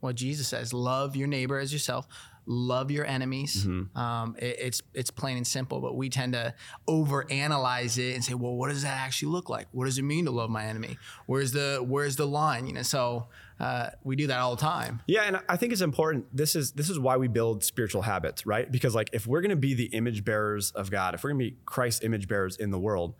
what 0.00 0.14
Jesus 0.14 0.48
says 0.48 0.72
love 0.72 1.16
your 1.16 1.28
neighbor 1.28 1.58
as 1.58 1.72
yourself, 1.72 2.06
love 2.46 2.90
your 2.90 3.04
enemies. 3.04 3.66
Mm-hmm. 3.66 3.98
Um, 3.98 4.36
it, 4.38 4.56
it's, 4.58 4.82
it's 4.94 5.10
plain 5.10 5.36
and 5.36 5.46
simple, 5.46 5.80
but 5.80 5.96
we 5.96 6.08
tend 6.08 6.32
to 6.32 6.54
overanalyze 6.88 7.98
it 7.98 8.14
and 8.14 8.24
say, 8.24 8.34
well, 8.34 8.54
what 8.54 8.70
does 8.70 8.82
that 8.82 8.96
actually 8.96 9.32
look 9.32 9.50
like? 9.50 9.68
What 9.72 9.84
does 9.84 9.98
it 9.98 10.02
mean 10.02 10.24
to 10.24 10.30
love 10.30 10.48
my 10.48 10.64
enemy? 10.64 10.96
Where's 11.26 11.52
the, 11.52 11.84
where's 11.86 12.16
the 12.16 12.26
line? 12.26 12.66
You 12.66 12.72
know, 12.74 12.82
so 12.82 13.28
uh, 13.60 13.90
we 14.04 14.16
do 14.16 14.28
that 14.28 14.38
all 14.38 14.54
the 14.54 14.60
time. 14.60 15.00
Yeah, 15.06 15.22
and 15.22 15.40
I 15.48 15.56
think 15.56 15.72
it's 15.72 15.82
important. 15.82 16.26
This 16.32 16.54
is 16.54 16.72
this 16.72 16.88
is 16.88 16.98
why 16.98 17.16
we 17.16 17.28
build 17.28 17.64
spiritual 17.64 18.02
habits, 18.02 18.46
right? 18.46 18.70
Because 18.70 18.94
like 18.94 19.10
if 19.12 19.26
we're 19.26 19.40
going 19.40 19.50
to 19.50 19.56
be 19.56 19.74
the 19.74 19.86
image 19.86 20.24
bearers 20.24 20.70
of 20.72 20.90
God, 20.90 21.14
if 21.14 21.24
we're 21.24 21.30
going 21.30 21.40
to 21.40 21.50
be 21.50 21.56
Christ's 21.64 22.04
image 22.04 22.28
bearers 22.28 22.56
in 22.56 22.70
the 22.70 22.78
world, 22.78 23.14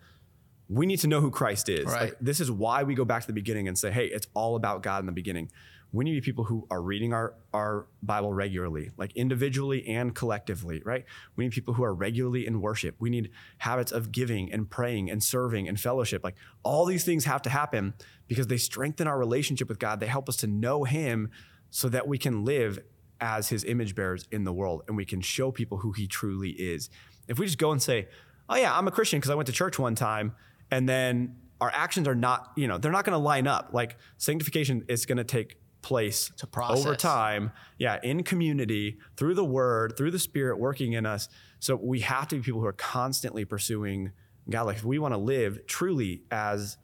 we 0.69 0.85
need 0.85 0.99
to 0.99 1.07
know 1.07 1.19
who 1.19 1.31
Christ 1.31 1.67
is. 1.67 1.85
Right. 1.85 2.01
Like, 2.01 2.17
this 2.21 2.39
is 2.39 2.51
why 2.51 2.83
we 2.83 2.95
go 2.95 3.03
back 3.03 3.21
to 3.21 3.27
the 3.27 3.33
beginning 3.33 3.67
and 3.67 3.77
say, 3.77 3.91
hey, 3.91 4.05
it's 4.05 4.27
all 4.33 4.55
about 4.55 4.83
God 4.83 4.99
in 4.99 5.07
the 5.07 5.11
beginning. 5.11 5.51
We 5.91 6.05
need 6.05 6.21
people 6.23 6.43
who 6.43 6.67
are 6.69 6.81
reading 6.81 7.13
our, 7.13 7.33
our 7.53 7.87
Bible 8.03 8.31
regularly, 8.31 8.91
like 8.97 9.15
individually 9.15 9.87
and 9.87 10.13
collectively, 10.13 10.81
right? 10.85 11.05
We 11.35 11.45
need 11.45 11.51
people 11.51 11.73
who 11.73 11.83
are 11.83 11.93
regularly 11.93 12.45
in 12.45 12.61
worship. 12.61 12.95
We 12.99 13.09
need 13.09 13.31
habits 13.57 13.91
of 13.91 14.11
giving 14.11 14.51
and 14.51 14.69
praying 14.69 15.09
and 15.09 15.23
serving 15.23 15.67
and 15.67 15.79
fellowship. 15.79 16.23
Like 16.23 16.35
all 16.63 16.85
these 16.85 17.03
things 17.03 17.25
have 17.25 17.41
to 17.43 17.49
happen 17.49 17.95
because 18.27 18.47
they 18.47 18.57
strengthen 18.57 19.07
our 19.07 19.17
relationship 19.17 19.67
with 19.67 19.79
God. 19.79 19.99
They 19.99 20.07
help 20.07 20.29
us 20.29 20.37
to 20.37 20.47
know 20.47 20.83
Him 20.83 21.31
so 21.71 21.89
that 21.89 22.07
we 22.07 22.17
can 22.17 22.45
live 22.45 22.79
as 23.19 23.49
His 23.49 23.63
image 23.63 23.95
bearers 23.95 24.27
in 24.31 24.43
the 24.43 24.53
world 24.53 24.83
and 24.87 24.95
we 24.95 25.05
can 25.05 25.21
show 25.21 25.51
people 25.51 25.79
who 25.79 25.91
He 25.91 26.07
truly 26.07 26.51
is. 26.51 26.89
If 27.27 27.39
we 27.39 27.47
just 27.47 27.57
go 27.57 27.71
and 27.71 27.81
say, 27.81 28.07
oh, 28.47 28.55
yeah, 28.55 28.75
I'm 28.75 28.87
a 28.87 28.91
Christian 28.91 29.19
because 29.19 29.31
I 29.31 29.35
went 29.35 29.47
to 29.47 29.53
church 29.53 29.79
one 29.79 29.95
time, 29.95 30.33
and 30.71 30.87
then 30.87 31.35
our 31.61 31.71
actions 31.73 32.07
are 32.07 32.15
not, 32.15 32.51
you 32.55 32.67
know, 32.67 32.77
they're 32.77 32.91
not 32.91 33.05
going 33.05 33.13
to 33.13 33.23
line 33.23 33.47
up. 33.47 33.69
Like 33.73 33.97
sanctification 34.17 34.85
is 34.87 35.05
going 35.05 35.17
to 35.17 35.23
take 35.23 35.57
place 35.81 36.31
to 36.37 36.47
process. 36.47 36.85
over 36.85 36.95
time. 36.95 37.51
Yeah, 37.77 37.99
in 38.03 38.23
community, 38.23 38.97
through 39.17 39.35
the 39.35 39.45
word, 39.45 39.95
through 39.97 40.11
the 40.11 40.19
spirit 40.19 40.59
working 40.59 40.93
in 40.93 41.05
us. 41.05 41.29
So 41.59 41.75
we 41.75 42.01
have 42.01 42.27
to 42.29 42.37
be 42.37 42.41
people 42.41 42.61
who 42.61 42.67
are 42.67 42.73
constantly 42.73 43.45
pursuing 43.45 44.11
God. 44.49 44.63
Like 44.63 44.77
if 44.77 44.83
we 44.83 44.99
want 44.99 45.13
to 45.13 45.17
live 45.17 45.65
truly 45.67 46.23
as 46.31 46.77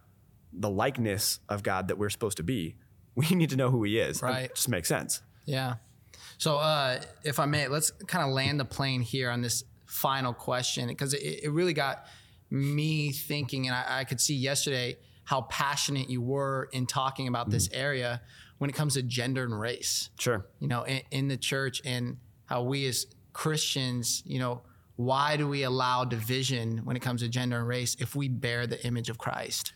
the 0.53 0.69
likeness 0.69 1.39
of 1.49 1.63
God 1.63 1.89
that 1.89 1.97
we're 1.97 2.09
supposed 2.09 2.37
to 2.37 2.43
be, 2.43 2.75
we 3.15 3.27
need 3.29 3.49
to 3.51 3.55
know 3.55 3.69
who 3.69 3.83
he 3.83 3.99
is. 3.99 4.21
Right. 4.21 4.45
It 4.45 4.55
just 4.55 4.69
makes 4.69 4.87
sense. 4.87 5.21
Yeah. 5.45 5.75
So, 6.37 6.57
uh, 6.57 7.01
if 7.23 7.39
I 7.39 7.45
may, 7.45 7.67
let's 7.67 7.91
kind 8.07 8.25
of 8.25 8.33
land 8.33 8.59
the 8.59 8.65
plane 8.65 9.01
here 9.01 9.29
on 9.29 9.41
this 9.41 9.63
final 9.85 10.33
question 10.33 10.87
because 10.87 11.13
it, 11.13 11.43
it 11.43 11.51
really 11.51 11.73
got 11.73 12.05
me 12.49 13.11
thinking, 13.11 13.67
and 13.67 13.75
I, 13.75 13.99
I 13.99 14.03
could 14.03 14.19
see 14.19 14.35
yesterday 14.35 14.97
how 15.25 15.41
passionate 15.43 16.09
you 16.09 16.21
were 16.21 16.69
in 16.71 16.85
talking 16.85 17.27
about 17.27 17.49
this 17.49 17.67
mm-hmm. 17.67 17.81
area 17.81 18.21
when 18.57 18.69
it 18.69 18.73
comes 18.73 18.93
to 18.93 19.03
gender 19.03 19.43
and 19.43 19.59
race. 19.59 20.09
Sure. 20.17 20.45
You 20.59 20.67
know, 20.67 20.83
in, 20.83 21.01
in 21.11 21.27
the 21.27 21.37
church 21.37 21.81
and 21.83 22.17
how 22.45 22.63
we 22.63 22.87
as 22.87 23.07
Christians, 23.33 24.23
you 24.25 24.39
know, 24.39 24.61
why 24.95 25.35
do 25.35 25.47
we 25.47 25.63
allow 25.63 26.05
division 26.05 26.79
when 26.85 26.95
it 26.95 27.01
comes 27.01 27.21
to 27.21 27.27
gender 27.27 27.57
and 27.57 27.67
race 27.67 27.97
if 27.99 28.15
we 28.15 28.29
bear 28.29 28.65
the 28.65 28.83
image 28.85 29.09
of 29.09 29.17
Christ? 29.17 29.73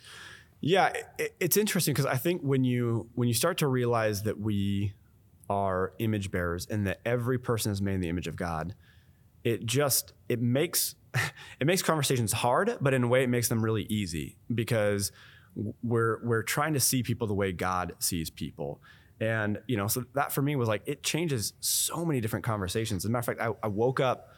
Yeah, 0.62 0.93
it, 1.17 1.35
it's 1.39 1.57
interesting 1.57 1.93
because 1.93 2.05
I 2.05 2.15
think 2.15 2.41
when 2.41 2.63
you 2.63 3.09
when 3.15 3.27
you 3.27 3.33
start 3.33 3.57
to 3.59 3.67
realize 3.67 4.23
that 4.23 4.39
we 4.39 4.93
are 5.49 5.93
image 5.99 6.31
bearers 6.31 6.67
and 6.69 6.85
that 6.88 6.99
every 7.05 7.38
person 7.38 7.71
is 7.71 7.81
made 7.81 7.95
in 7.95 8.01
the 8.01 8.09
image 8.09 8.27
of 8.27 8.35
God, 8.35 8.75
it 9.43 9.65
just 9.65 10.13
it 10.29 10.41
makes 10.41 10.95
it 11.59 11.67
makes 11.67 11.81
conversations 11.81 12.31
hard, 12.31 12.77
but 12.79 12.93
in 12.93 13.03
a 13.03 13.07
way 13.07 13.23
it 13.23 13.29
makes 13.29 13.49
them 13.49 13.63
really 13.63 13.83
easy 13.83 14.38
because 14.53 15.12
we're 15.84 16.19
we're 16.24 16.43
trying 16.43 16.74
to 16.74 16.80
see 16.80 17.04
people 17.04 17.28
the 17.28 17.34
way 17.34 17.52
God 17.52 17.93
sees 18.00 18.30
people. 18.30 18.82
And 19.19 19.60
you 19.67 19.78
know, 19.78 19.88
so 19.88 20.06
that 20.13 20.32
for 20.32 20.41
me 20.41 20.56
was 20.56 20.67
like 20.67 20.84
it 20.86 21.04
changes 21.04 21.54
so 21.60 22.06
many 22.06 22.22
different 22.22 22.45
conversations. 22.45 23.04
As 23.04 23.10
a 23.10 23.12
matter 23.12 23.32
of 23.32 23.38
fact, 23.38 23.41
I, 23.41 23.65
I 23.65 23.67
woke 23.67 24.00
up 24.00 24.30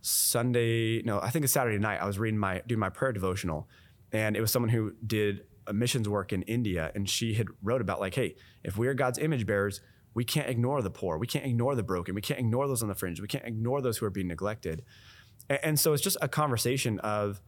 Sunday, 0.00 1.02
no, 1.02 1.18
I 1.20 1.30
think 1.30 1.44
it's 1.44 1.52
Saturday 1.52 1.78
night. 1.78 2.00
I 2.00 2.06
was 2.06 2.18
reading 2.18 2.38
my 2.38 2.62
doing 2.66 2.78
my 2.78 2.90
prayer 2.90 3.12
devotional, 3.12 3.68
and 4.12 4.36
it 4.36 4.40
was 4.40 4.52
someone 4.52 4.68
who 4.68 4.92
did 5.04 5.44
a 5.66 5.72
missions 5.72 6.08
work 6.08 6.32
in 6.32 6.42
India, 6.42 6.92
and 6.94 7.08
she 7.08 7.34
had 7.34 7.48
wrote 7.62 7.80
about 7.80 8.00
like, 8.00 8.14
hey, 8.14 8.36
if 8.62 8.76
we 8.76 8.86
are 8.86 8.94
God's 8.94 9.18
image 9.18 9.46
bearers, 9.46 9.80
we 10.12 10.24
can't 10.24 10.48
ignore 10.48 10.82
the 10.82 10.90
poor, 10.90 11.18
we 11.18 11.26
can't 11.26 11.46
ignore 11.46 11.74
the 11.74 11.82
broken, 11.82 12.14
we 12.14 12.20
can't 12.20 12.38
ignore 12.38 12.68
those 12.68 12.82
on 12.82 12.88
the 12.88 12.94
fringe, 12.94 13.20
we 13.20 13.26
can't 13.26 13.46
ignore 13.46 13.80
those 13.80 13.96
who 13.98 14.06
are 14.06 14.10
being 14.10 14.28
neglected, 14.28 14.84
and, 15.48 15.58
and 15.62 15.80
so 15.80 15.92
it's 15.92 16.02
just 16.02 16.18
a 16.20 16.28
conversation 16.28 16.98
of 17.00 17.40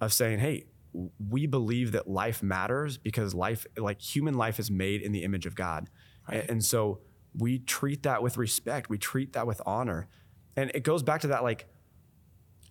of 0.00 0.12
saying, 0.12 0.40
hey, 0.40 0.66
we 0.92 1.46
believe 1.46 1.92
that 1.92 2.08
life 2.08 2.42
matters 2.42 2.98
because 2.98 3.34
life, 3.34 3.66
like 3.76 4.00
human 4.00 4.34
life, 4.34 4.58
is 4.58 4.70
made 4.70 5.02
in 5.02 5.12
the 5.12 5.24
image 5.24 5.46
of 5.46 5.54
God, 5.54 5.88
and, 6.28 6.50
and 6.50 6.64
so 6.64 7.00
we 7.36 7.58
treat 7.58 8.02
that 8.02 8.22
with 8.22 8.36
respect, 8.36 8.90
we 8.90 8.98
treat 8.98 9.32
that 9.32 9.46
with 9.46 9.60
honor, 9.64 10.08
and 10.56 10.70
it 10.74 10.84
goes 10.84 11.02
back 11.02 11.22
to 11.22 11.28
that 11.28 11.42
like 11.42 11.66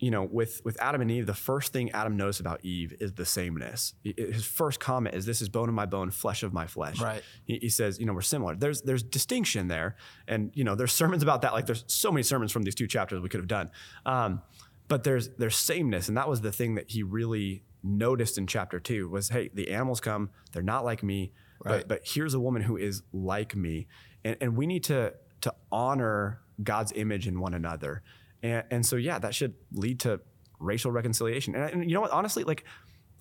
you 0.01 0.09
know, 0.09 0.23
with 0.23 0.61
with 0.65 0.81
Adam 0.81 1.01
and 1.01 1.11
Eve, 1.11 1.27
the 1.27 1.33
first 1.35 1.71
thing 1.71 1.91
Adam 1.91 2.17
knows 2.17 2.39
about 2.39 2.65
Eve 2.65 2.95
is 2.99 3.13
the 3.13 3.25
sameness. 3.25 3.93
His 4.03 4.43
first 4.43 4.79
comment 4.79 5.15
is, 5.15 5.27
"This 5.27 5.41
is 5.43 5.47
bone 5.47 5.69
of 5.69 5.75
my 5.75 5.85
bone, 5.85 6.09
flesh 6.09 6.41
of 6.41 6.51
my 6.51 6.65
flesh." 6.65 6.99
Right. 6.99 7.21
He, 7.45 7.59
he 7.61 7.69
says, 7.69 7.99
you 7.99 8.07
know, 8.07 8.13
we're 8.13 8.21
similar. 8.21 8.55
There's 8.55 8.81
there's 8.81 9.03
distinction 9.03 9.67
there, 9.67 9.95
and 10.27 10.51
you 10.55 10.63
know, 10.63 10.73
there's 10.73 10.91
sermons 10.91 11.21
about 11.21 11.43
that. 11.43 11.53
Like 11.53 11.67
there's 11.67 11.83
so 11.85 12.11
many 12.11 12.23
sermons 12.23 12.51
from 12.51 12.63
these 12.63 12.73
two 12.73 12.87
chapters 12.87 13.21
we 13.21 13.29
could 13.29 13.41
have 13.41 13.47
done, 13.47 13.69
um, 14.07 14.41
but 14.87 15.03
there's 15.03 15.29
there's 15.37 15.55
sameness, 15.55 16.07
and 16.07 16.17
that 16.17 16.27
was 16.27 16.41
the 16.41 16.51
thing 16.51 16.75
that 16.75 16.89
he 16.89 17.03
really 17.03 17.63
noticed 17.83 18.37
in 18.37 18.47
chapter 18.47 18.79
two 18.79 19.09
was, 19.09 19.29
hey, 19.29 19.49
the 19.53 19.71
animals 19.71 19.99
come, 19.99 20.29
they're 20.51 20.63
not 20.63 20.83
like 20.85 21.03
me, 21.03 21.31
Right. 21.63 21.79
but 21.79 21.87
but 21.87 22.01
here's 22.03 22.33
a 22.33 22.39
woman 22.39 22.63
who 22.63 22.75
is 22.77 23.03
like 23.13 23.55
me, 23.55 23.87
and 24.23 24.35
and 24.41 24.57
we 24.57 24.65
need 24.65 24.83
to 24.85 25.13
to 25.41 25.53
honor 25.71 26.41
God's 26.63 26.91
image 26.95 27.27
in 27.27 27.39
one 27.39 27.53
another. 27.53 28.03
And, 28.43 28.63
and 28.71 28.85
so, 28.85 28.95
yeah, 28.95 29.19
that 29.19 29.35
should 29.35 29.53
lead 29.71 29.99
to 30.01 30.21
racial 30.59 30.91
reconciliation. 30.91 31.55
And, 31.55 31.73
and 31.73 31.85
you 31.89 31.93
know 31.93 32.01
what? 32.01 32.11
Honestly, 32.11 32.43
like, 32.43 32.63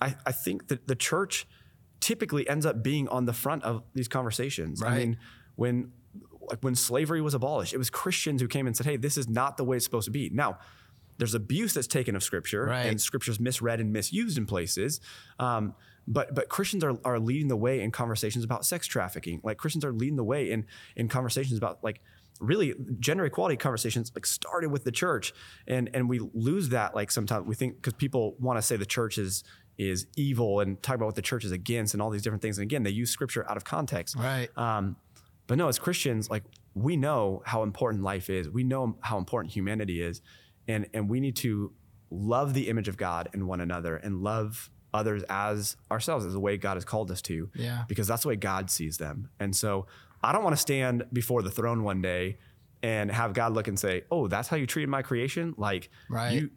I, 0.01 0.15
I 0.27 0.33
think 0.33 0.69
that 0.69 0.87
the 0.87 0.95
church 0.95 1.47
typically 2.01 2.49
ends 2.49 2.65
up 2.65 2.83
being 2.83 3.09
on 3.09 3.27
the 3.27 3.33
front 3.33 3.63
of 3.65 3.83
these 3.95 4.09
conversations. 4.09 4.83
I 4.83 4.97
mean, 4.97 5.19
when 5.57 5.93
like 6.41 6.61
when 6.63 6.75
slavery 6.75 7.21
was 7.21 7.35
abolished, 7.35 7.73
it 7.75 7.79
was 7.79 7.91
Christians 7.91 8.41
who 8.41 8.49
came 8.49 8.67
and 8.67 8.77
said, 8.77 8.87
"Hey, 8.87 8.97
this 8.97 9.17
is 9.17 9.29
not 9.29 9.57
the 9.57 9.65
way 9.65 9.77
it's 9.77 9.85
supposed 9.85 10.07
to 10.07 10.11
be." 10.11 10.31
Now, 10.31 10.59
there's 11.21 11.35
abuse 11.35 11.73
that's 11.75 11.87
taken 11.87 12.17
of 12.17 12.23
Scripture, 12.25 12.65
Right. 12.65 12.87
and 12.87 13.01
Scripture's 13.01 13.39
misread 13.39 13.79
and 13.81 13.93
misused 13.93 14.37
in 14.39 14.47
places. 14.47 15.01
Um, 15.39 15.75
but 16.09 16.35
but 16.35 16.49
Christians 16.49 16.83
are, 16.83 16.99
are 17.05 17.19
leading 17.21 17.47
the 17.49 17.57
way 17.57 17.81
in 17.81 17.91
conversations 17.93 18.45
about 18.45 18.65
sex 18.67 18.87
trafficking. 18.89 19.41
Like 19.45 19.59
Christians 19.59 19.85
are 19.85 19.93
leading 19.93 20.17
the 20.17 20.25
way 20.25 20.51
in 20.51 20.67
in 20.97 21.09
conversations 21.09 21.57
about 21.59 21.85
like 21.85 22.01
really 22.41 22.75
gender 22.99 23.25
equality 23.27 23.57
conversations 23.57 24.11
like 24.15 24.25
started 24.27 24.71
with 24.71 24.83
the 24.85 24.91
church 24.91 25.35
and 25.69 25.91
and 25.93 26.09
we 26.09 26.19
lose 26.33 26.71
that 26.71 26.95
like 26.95 27.11
sometimes 27.11 27.47
we 27.47 27.55
think 27.55 27.77
because 27.77 27.93
people 27.93 28.35
want 28.41 28.57
to 28.57 28.63
say 28.63 28.77
the 28.77 28.87
church 28.87 29.19
is 29.19 29.45
is 29.77 30.07
evil 30.17 30.61
and 30.61 30.83
talk 30.83 30.95
about 30.95 31.05
what 31.05 31.15
the 31.17 31.23
church 31.23 31.45
is 31.45 31.53
against 31.53 31.93
and 31.93 32.01
all 32.03 32.09
these 32.09 32.23
different 32.23 32.41
things 32.41 32.57
and 32.57 32.63
again 32.65 32.83
they 32.83 32.89
use 32.91 33.11
scripture 33.11 33.45
out 33.51 33.59
of 33.59 33.65
context 33.65 34.17
Right. 34.17 34.49
um, 34.57 34.97
but 35.47 35.59
no, 35.59 35.67
as 35.69 35.79
Christians, 35.81 36.31
like 36.31 36.45
we 36.75 36.97
know 36.97 37.43
how 37.45 37.65
important 37.65 38.05
life 38.05 38.31
is. 38.31 38.49
We 38.49 38.63
know 38.63 38.97
how 39.01 39.19
important 39.19 39.53
humanity 39.53 40.01
is, 40.01 40.23
and 40.71 40.87
and 40.95 41.09
we 41.09 41.21
need 41.21 41.37
to 41.37 41.73
love 42.11 42.55
the 42.55 42.69
image 42.69 42.89
of 42.89 42.97
God 42.97 43.29
in 43.35 43.47
one 43.47 43.61
another 43.61 43.97
and 43.97 44.23
love 44.23 44.71
others 44.93 45.23
as 45.29 45.77
ourselves, 45.91 46.27
as 46.27 46.33
the 46.33 46.41
way 46.41 46.57
God 46.57 46.75
has 46.75 46.85
called 46.85 47.11
us 47.11 47.23
to. 47.23 47.49
Yeah. 47.55 47.85
Because 47.89 48.09
that's 48.09 48.23
the 48.23 48.29
way 48.29 48.37
God 48.37 48.71
sees 48.71 48.97
them. 48.99 49.31
And 49.39 49.55
so 49.55 49.87
I 50.23 50.33
don't 50.33 50.43
want 50.43 50.55
to 50.57 50.61
stand 50.61 51.05
before 51.13 51.43
the 51.43 51.51
throne 51.51 51.83
one 51.85 52.03
day 52.03 52.39
and 52.83 53.11
have 53.11 53.33
God 53.35 53.53
look 53.53 53.69
and 53.69 53.79
say, 53.79 54.03
"Oh, 54.11 54.27
that's 54.27 54.49
how 54.49 54.57
you 54.57 54.67
treated 54.67 54.89
my 54.89 55.03
creation." 55.03 55.55
Like, 55.57 55.91
Right. 56.09 56.33
you 56.33 56.51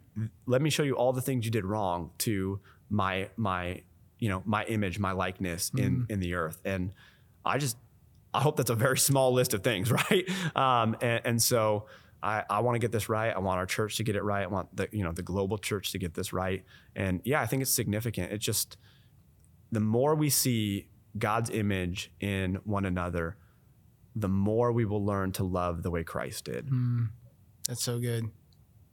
let 0.45 0.61
me 0.61 0.69
show 0.69 0.83
you 0.83 0.95
all 0.95 1.13
the 1.13 1.21
things 1.21 1.45
you 1.45 1.51
did 1.51 1.65
wrong 1.65 2.11
to 2.19 2.59
my 2.89 3.29
my 3.37 3.81
you 4.19 4.29
know 4.29 4.41
my 4.45 4.63
image, 4.65 4.99
my 4.99 5.11
likeness 5.11 5.71
in 5.77 6.05
in 6.09 6.19
the 6.19 6.33
earth. 6.35 6.61
And 6.65 6.91
I 7.45 7.57
just 7.57 7.77
I 8.33 8.41
hope 8.41 8.55
that's 8.57 8.69
a 8.69 8.75
very 8.75 8.97
small 8.97 9.33
list 9.33 9.53
of 9.53 9.63
things, 9.63 9.91
right? 9.99 10.27
Um, 10.55 10.95
and, 11.01 11.21
and 11.25 11.41
so 11.41 11.85
I, 12.23 12.43
I 12.49 12.59
want 12.61 12.75
to 12.75 12.79
get 12.79 12.91
this 12.91 13.09
right. 13.09 13.35
I 13.35 13.39
want 13.39 13.59
our 13.59 13.65
church 13.65 13.97
to 13.97 14.03
get 14.03 14.15
it 14.15 14.23
right. 14.23 14.43
I 14.43 14.47
want 14.47 14.75
the 14.75 14.87
you 14.91 15.03
know 15.03 15.11
the 15.11 15.21
global 15.21 15.57
church 15.57 15.91
to 15.91 15.99
get 15.99 16.13
this 16.13 16.31
right. 16.31 16.63
And 16.95 17.21
yeah, 17.25 17.41
I 17.41 17.45
think 17.45 17.61
it's 17.61 17.71
significant. 17.71 18.31
It's 18.31 18.45
just 18.45 18.77
the 19.71 19.81
more 19.81 20.15
we 20.15 20.29
see 20.29 20.87
God's 21.17 21.49
image 21.49 22.11
in 22.19 22.59
one 22.63 22.85
another, 22.85 23.37
the 24.15 24.29
more 24.29 24.71
we 24.71 24.85
will 24.85 25.05
learn 25.05 25.31
to 25.33 25.43
love 25.43 25.83
the 25.83 25.91
way 25.91 26.03
Christ 26.03 26.45
did. 26.45 26.67
That's 27.67 27.83
so 27.83 27.99
good. 27.99 28.29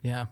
Yeah. 0.02 0.26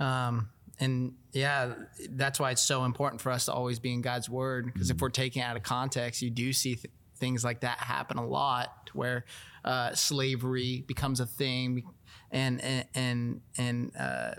Um, 0.00 0.48
and 0.78 1.14
yeah, 1.32 1.74
that's 2.10 2.40
why 2.40 2.50
it's 2.50 2.62
so 2.62 2.84
important 2.84 3.20
for 3.20 3.30
us 3.30 3.44
to 3.46 3.52
always 3.52 3.78
be 3.78 3.92
in 3.92 4.00
God's 4.00 4.28
word. 4.28 4.66
Because 4.66 4.90
if 4.90 5.00
we're 5.00 5.10
taking 5.10 5.42
out 5.42 5.56
of 5.56 5.62
context, 5.62 6.22
you 6.22 6.30
do 6.30 6.52
see 6.52 6.74
th- 6.74 6.92
things 7.16 7.44
like 7.44 7.60
that 7.60 7.78
happen 7.78 8.18
a 8.18 8.26
lot 8.26 8.90
where 8.94 9.24
uh, 9.64 9.94
slavery 9.94 10.82
becomes 10.86 11.20
a 11.20 11.26
thing 11.26 11.84
and, 12.32 12.60
and, 12.62 12.84
and, 12.94 13.40
and 13.56 13.92
uh, 13.98 14.34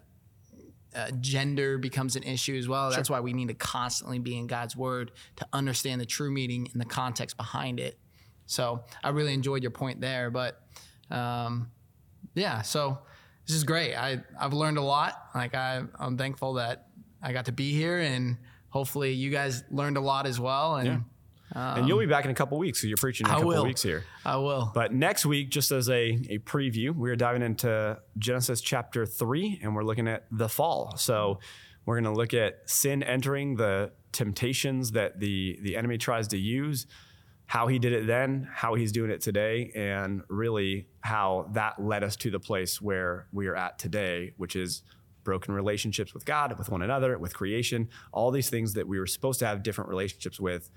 uh, 0.95 1.11
gender 1.21 1.77
becomes 1.77 2.15
an 2.15 2.23
issue 2.23 2.55
as 2.55 2.67
well. 2.67 2.91
That's 2.91 3.09
why 3.09 3.19
we 3.19 3.33
need 3.33 3.47
to 3.47 3.53
constantly 3.53 4.19
be 4.19 4.37
in 4.37 4.47
God's 4.47 4.75
word 4.75 5.11
to 5.37 5.47
understand 5.53 6.01
the 6.01 6.05
true 6.05 6.31
meaning 6.31 6.67
and 6.71 6.81
the 6.81 6.85
context 6.85 7.37
behind 7.37 7.79
it. 7.79 7.97
So 8.45 8.83
I 9.03 9.09
really 9.09 9.33
enjoyed 9.33 9.63
your 9.63 9.71
point 9.71 10.01
there, 10.01 10.29
but 10.29 10.61
um, 11.09 11.71
yeah, 12.35 12.61
so 12.61 12.99
this 13.47 13.55
is 13.55 13.63
great. 13.63 13.95
I 13.95 14.23
I've 14.39 14.53
learned 14.53 14.77
a 14.77 14.81
lot. 14.81 15.13
Like 15.33 15.55
I 15.55 15.81
I'm 15.99 16.17
thankful 16.17 16.53
that 16.53 16.87
I 17.21 17.33
got 17.33 17.45
to 17.45 17.51
be 17.51 17.71
here, 17.71 17.99
and 17.99 18.37
hopefully 18.69 19.13
you 19.13 19.29
guys 19.29 19.63
learned 19.71 19.97
a 19.97 20.01
lot 20.01 20.27
as 20.27 20.39
well. 20.39 20.75
And 20.75 20.87
and 21.53 21.87
you'll 21.87 21.99
be 21.99 22.05
um, 22.05 22.09
back 22.09 22.25
in 22.25 22.31
a 22.31 22.35
couple 22.35 22.57
weeks, 22.57 22.81
so 22.81 22.87
you're 22.87 22.97
preaching 22.97 23.25
in 23.27 23.31
a 23.31 23.33
I 23.33 23.37
couple 23.37 23.49
will. 23.49 23.65
weeks 23.65 23.83
here. 23.83 24.05
I 24.25 24.37
will. 24.37 24.71
But 24.73 24.93
next 24.93 25.25
week, 25.25 25.49
just 25.49 25.71
as 25.71 25.89
a, 25.89 26.19
a 26.29 26.39
preview, 26.39 26.91
we're 26.91 27.15
diving 27.15 27.41
into 27.41 27.99
Genesis 28.17 28.61
chapter 28.61 29.05
three, 29.05 29.59
and 29.61 29.75
we're 29.75 29.83
looking 29.83 30.07
at 30.07 30.25
the 30.31 30.49
fall. 30.49 30.95
So 30.97 31.39
we're 31.85 31.99
going 31.99 32.13
to 32.13 32.17
look 32.17 32.33
at 32.33 32.69
sin 32.69 33.03
entering, 33.03 33.55
the 33.55 33.91
temptations 34.11 34.91
that 34.91 35.19
the 35.19 35.59
the 35.61 35.75
enemy 35.75 35.97
tries 35.97 36.27
to 36.29 36.37
use, 36.37 36.87
how 37.45 37.67
he 37.67 37.79
did 37.79 37.93
it 37.93 38.07
then, 38.07 38.47
how 38.53 38.75
he's 38.75 38.91
doing 38.91 39.11
it 39.11 39.21
today, 39.21 39.71
and 39.75 40.21
really 40.29 40.87
how 41.01 41.49
that 41.53 41.83
led 41.83 42.03
us 42.03 42.15
to 42.17 42.31
the 42.31 42.39
place 42.39 42.81
where 42.81 43.27
we 43.31 43.47
are 43.47 43.55
at 43.55 43.77
today, 43.77 44.33
which 44.37 44.55
is 44.55 44.83
broken 45.23 45.53
relationships 45.53 46.13
with 46.13 46.25
God, 46.25 46.57
with 46.57 46.69
one 46.69 46.81
another, 46.81 47.17
with 47.17 47.33
creation. 47.33 47.89
All 48.11 48.29
these 48.31 48.49
things 48.49 48.73
that 48.73 48.87
we 48.87 48.99
were 48.99 49.07
supposed 49.07 49.39
to 49.39 49.45
have 49.45 49.63
different 49.63 49.89
relationships 49.89 50.39
with 50.39 50.69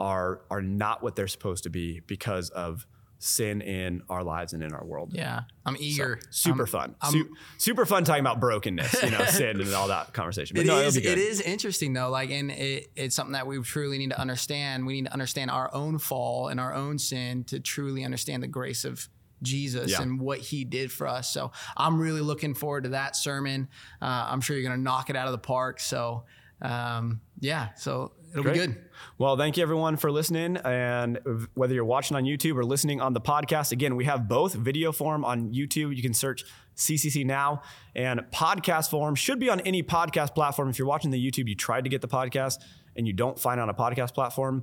are 0.00 0.42
are 0.50 0.62
not 0.62 1.02
what 1.02 1.16
they're 1.16 1.28
supposed 1.28 1.64
to 1.64 1.70
be 1.70 2.00
because 2.06 2.50
of 2.50 2.86
sin 3.18 3.62
in 3.62 4.02
our 4.10 4.22
lives 4.22 4.52
and 4.52 4.62
in 4.62 4.74
our 4.74 4.84
world. 4.84 5.10
yeah, 5.14 5.44
I'm 5.64 5.74
eager. 5.80 6.20
Super 6.30 6.64
I'm- 6.64 6.66
fun. 6.66 6.94
I'm- 7.00 7.12
Su- 7.12 7.34
super 7.56 7.86
fun 7.86 8.04
talking 8.04 8.20
about 8.20 8.40
brokenness, 8.40 9.02
you 9.02 9.10
know, 9.10 9.24
sin 9.28 9.58
and 9.58 9.72
all 9.72 9.88
that 9.88 10.12
conversation. 10.12 10.54
But 10.54 10.64
It 10.66 10.68
no, 10.68 10.80
is. 10.80 10.98
It 10.98 11.06
is 11.18 11.40
interesting 11.40 11.94
though. 11.94 12.10
Like, 12.10 12.30
and 12.30 12.50
it, 12.50 12.88
it's 12.94 13.16
something 13.16 13.32
that 13.32 13.46
we 13.46 13.58
truly 13.62 13.96
need 13.96 14.10
to 14.10 14.20
understand. 14.20 14.86
We 14.86 14.94
need 15.00 15.06
to 15.06 15.12
understand 15.14 15.50
our 15.50 15.74
own 15.74 15.98
fall 15.98 16.48
and 16.48 16.60
our 16.60 16.74
own 16.74 16.98
sin 16.98 17.44
to 17.44 17.58
truly 17.58 18.04
understand 18.04 18.42
the 18.42 18.48
grace 18.48 18.84
of 18.84 19.08
Jesus 19.42 19.92
Yeah. 19.92 20.02
and 20.02 20.20
what 20.20 20.38
He 20.40 20.64
did 20.64 20.92
for 20.92 21.06
us. 21.06 21.30
So 21.32 21.52
I'm 21.74 21.98
really 21.98 22.20
looking 22.20 22.52
forward 22.54 22.84
to 22.84 22.90
that 22.90 23.16
sermon. 23.16 23.68
Uh, 24.02 24.28
I'm 24.30 24.42
sure 24.42 24.56
you're 24.58 24.68
going 24.68 24.78
to 24.78 24.82
knock 24.82 25.08
it 25.08 25.16
out 25.16 25.26
of 25.26 25.32
the 25.32 25.38
park. 25.38 25.80
So 25.80 26.24
um, 26.62 27.20
yeah, 27.40 27.74
so 27.74 28.12
it'll 28.30 28.42
Great. 28.42 28.54
be 28.54 28.58
good. 28.58 28.84
Well, 29.18 29.36
thank 29.36 29.56
you 29.56 29.62
everyone 29.62 29.96
for 29.96 30.10
listening. 30.10 30.56
And 30.58 31.18
whether 31.54 31.74
you're 31.74 31.84
watching 31.84 32.16
on 32.16 32.24
YouTube 32.24 32.56
or 32.56 32.64
listening 32.64 33.00
on 33.00 33.12
the 33.12 33.20
podcast, 33.20 33.72
again, 33.72 33.96
we 33.96 34.04
have 34.06 34.28
both 34.28 34.54
video 34.54 34.92
form 34.92 35.24
on 35.24 35.52
YouTube. 35.52 35.94
You 35.94 36.02
can 36.02 36.14
search 36.14 36.44
CCC 36.76 37.24
Now, 37.24 37.62
and 37.94 38.20
podcast 38.32 38.90
form 38.90 39.14
should 39.14 39.38
be 39.38 39.48
on 39.48 39.60
any 39.60 39.82
podcast 39.82 40.34
platform. 40.34 40.68
If 40.68 40.78
you're 40.78 40.88
watching 40.88 41.10
the 41.10 41.24
YouTube, 41.24 41.48
you 41.48 41.54
tried 41.54 41.84
to 41.84 41.90
get 41.90 42.00
the 42.00 42.08
podcast 42.08 42.56
and 42.96 43.06
you 43.06 43.12
don't 43.12 43.38
find 43.38 43.58
it 43.58 43.62
on 43.62 43.68
a 43.68 43.74
podcast 43.74 44.14
platform, 44.14 44.62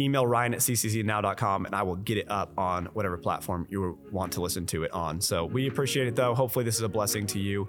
email 0.00 0.26
Ryan 0.26 0.54
at 0.54 0.60
cccnow.com 0.60 1.66
and 1.66 1.74
I 1.74 1.82
will 1.82 1.96
get 1.96 2.18
it 2.18 2.30
up 2.30 2.52
on 2.58 2.86
whatever 2.86 3.16
platform 3.16 3.66
you 3.70 3.98
want 4.12 4.32
to 4.34 4.40
listen 4.40 4.66
to 4.66 4.84
it 4.84 4.92
on. 4.92 5.20
So 5.20 5.44
we 5.44 5.68
appreciate 5.68 6.06
it 6.06 6.16
though. 6.16 6.34
Hopefully, 6.34 6.64
this 6.64 6.76
is 6.76 6.82
a 6.82 6.88
blessing 6.88 7.26
to 7.28 7.38
you. 7.38 7.68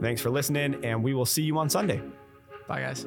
Thanks 0.00 0.20
for 0.20 0.30
listening, 0.30 0.84
and 0.84 1.02
we 1.02 1.14
will 1.14 1.26
see 1.26 1.42
you 1.42 1.58
on 1.58 1.68
Sunday. 1.68 2.02
Bye, 2.68 2.80
guys. 2.82 3.06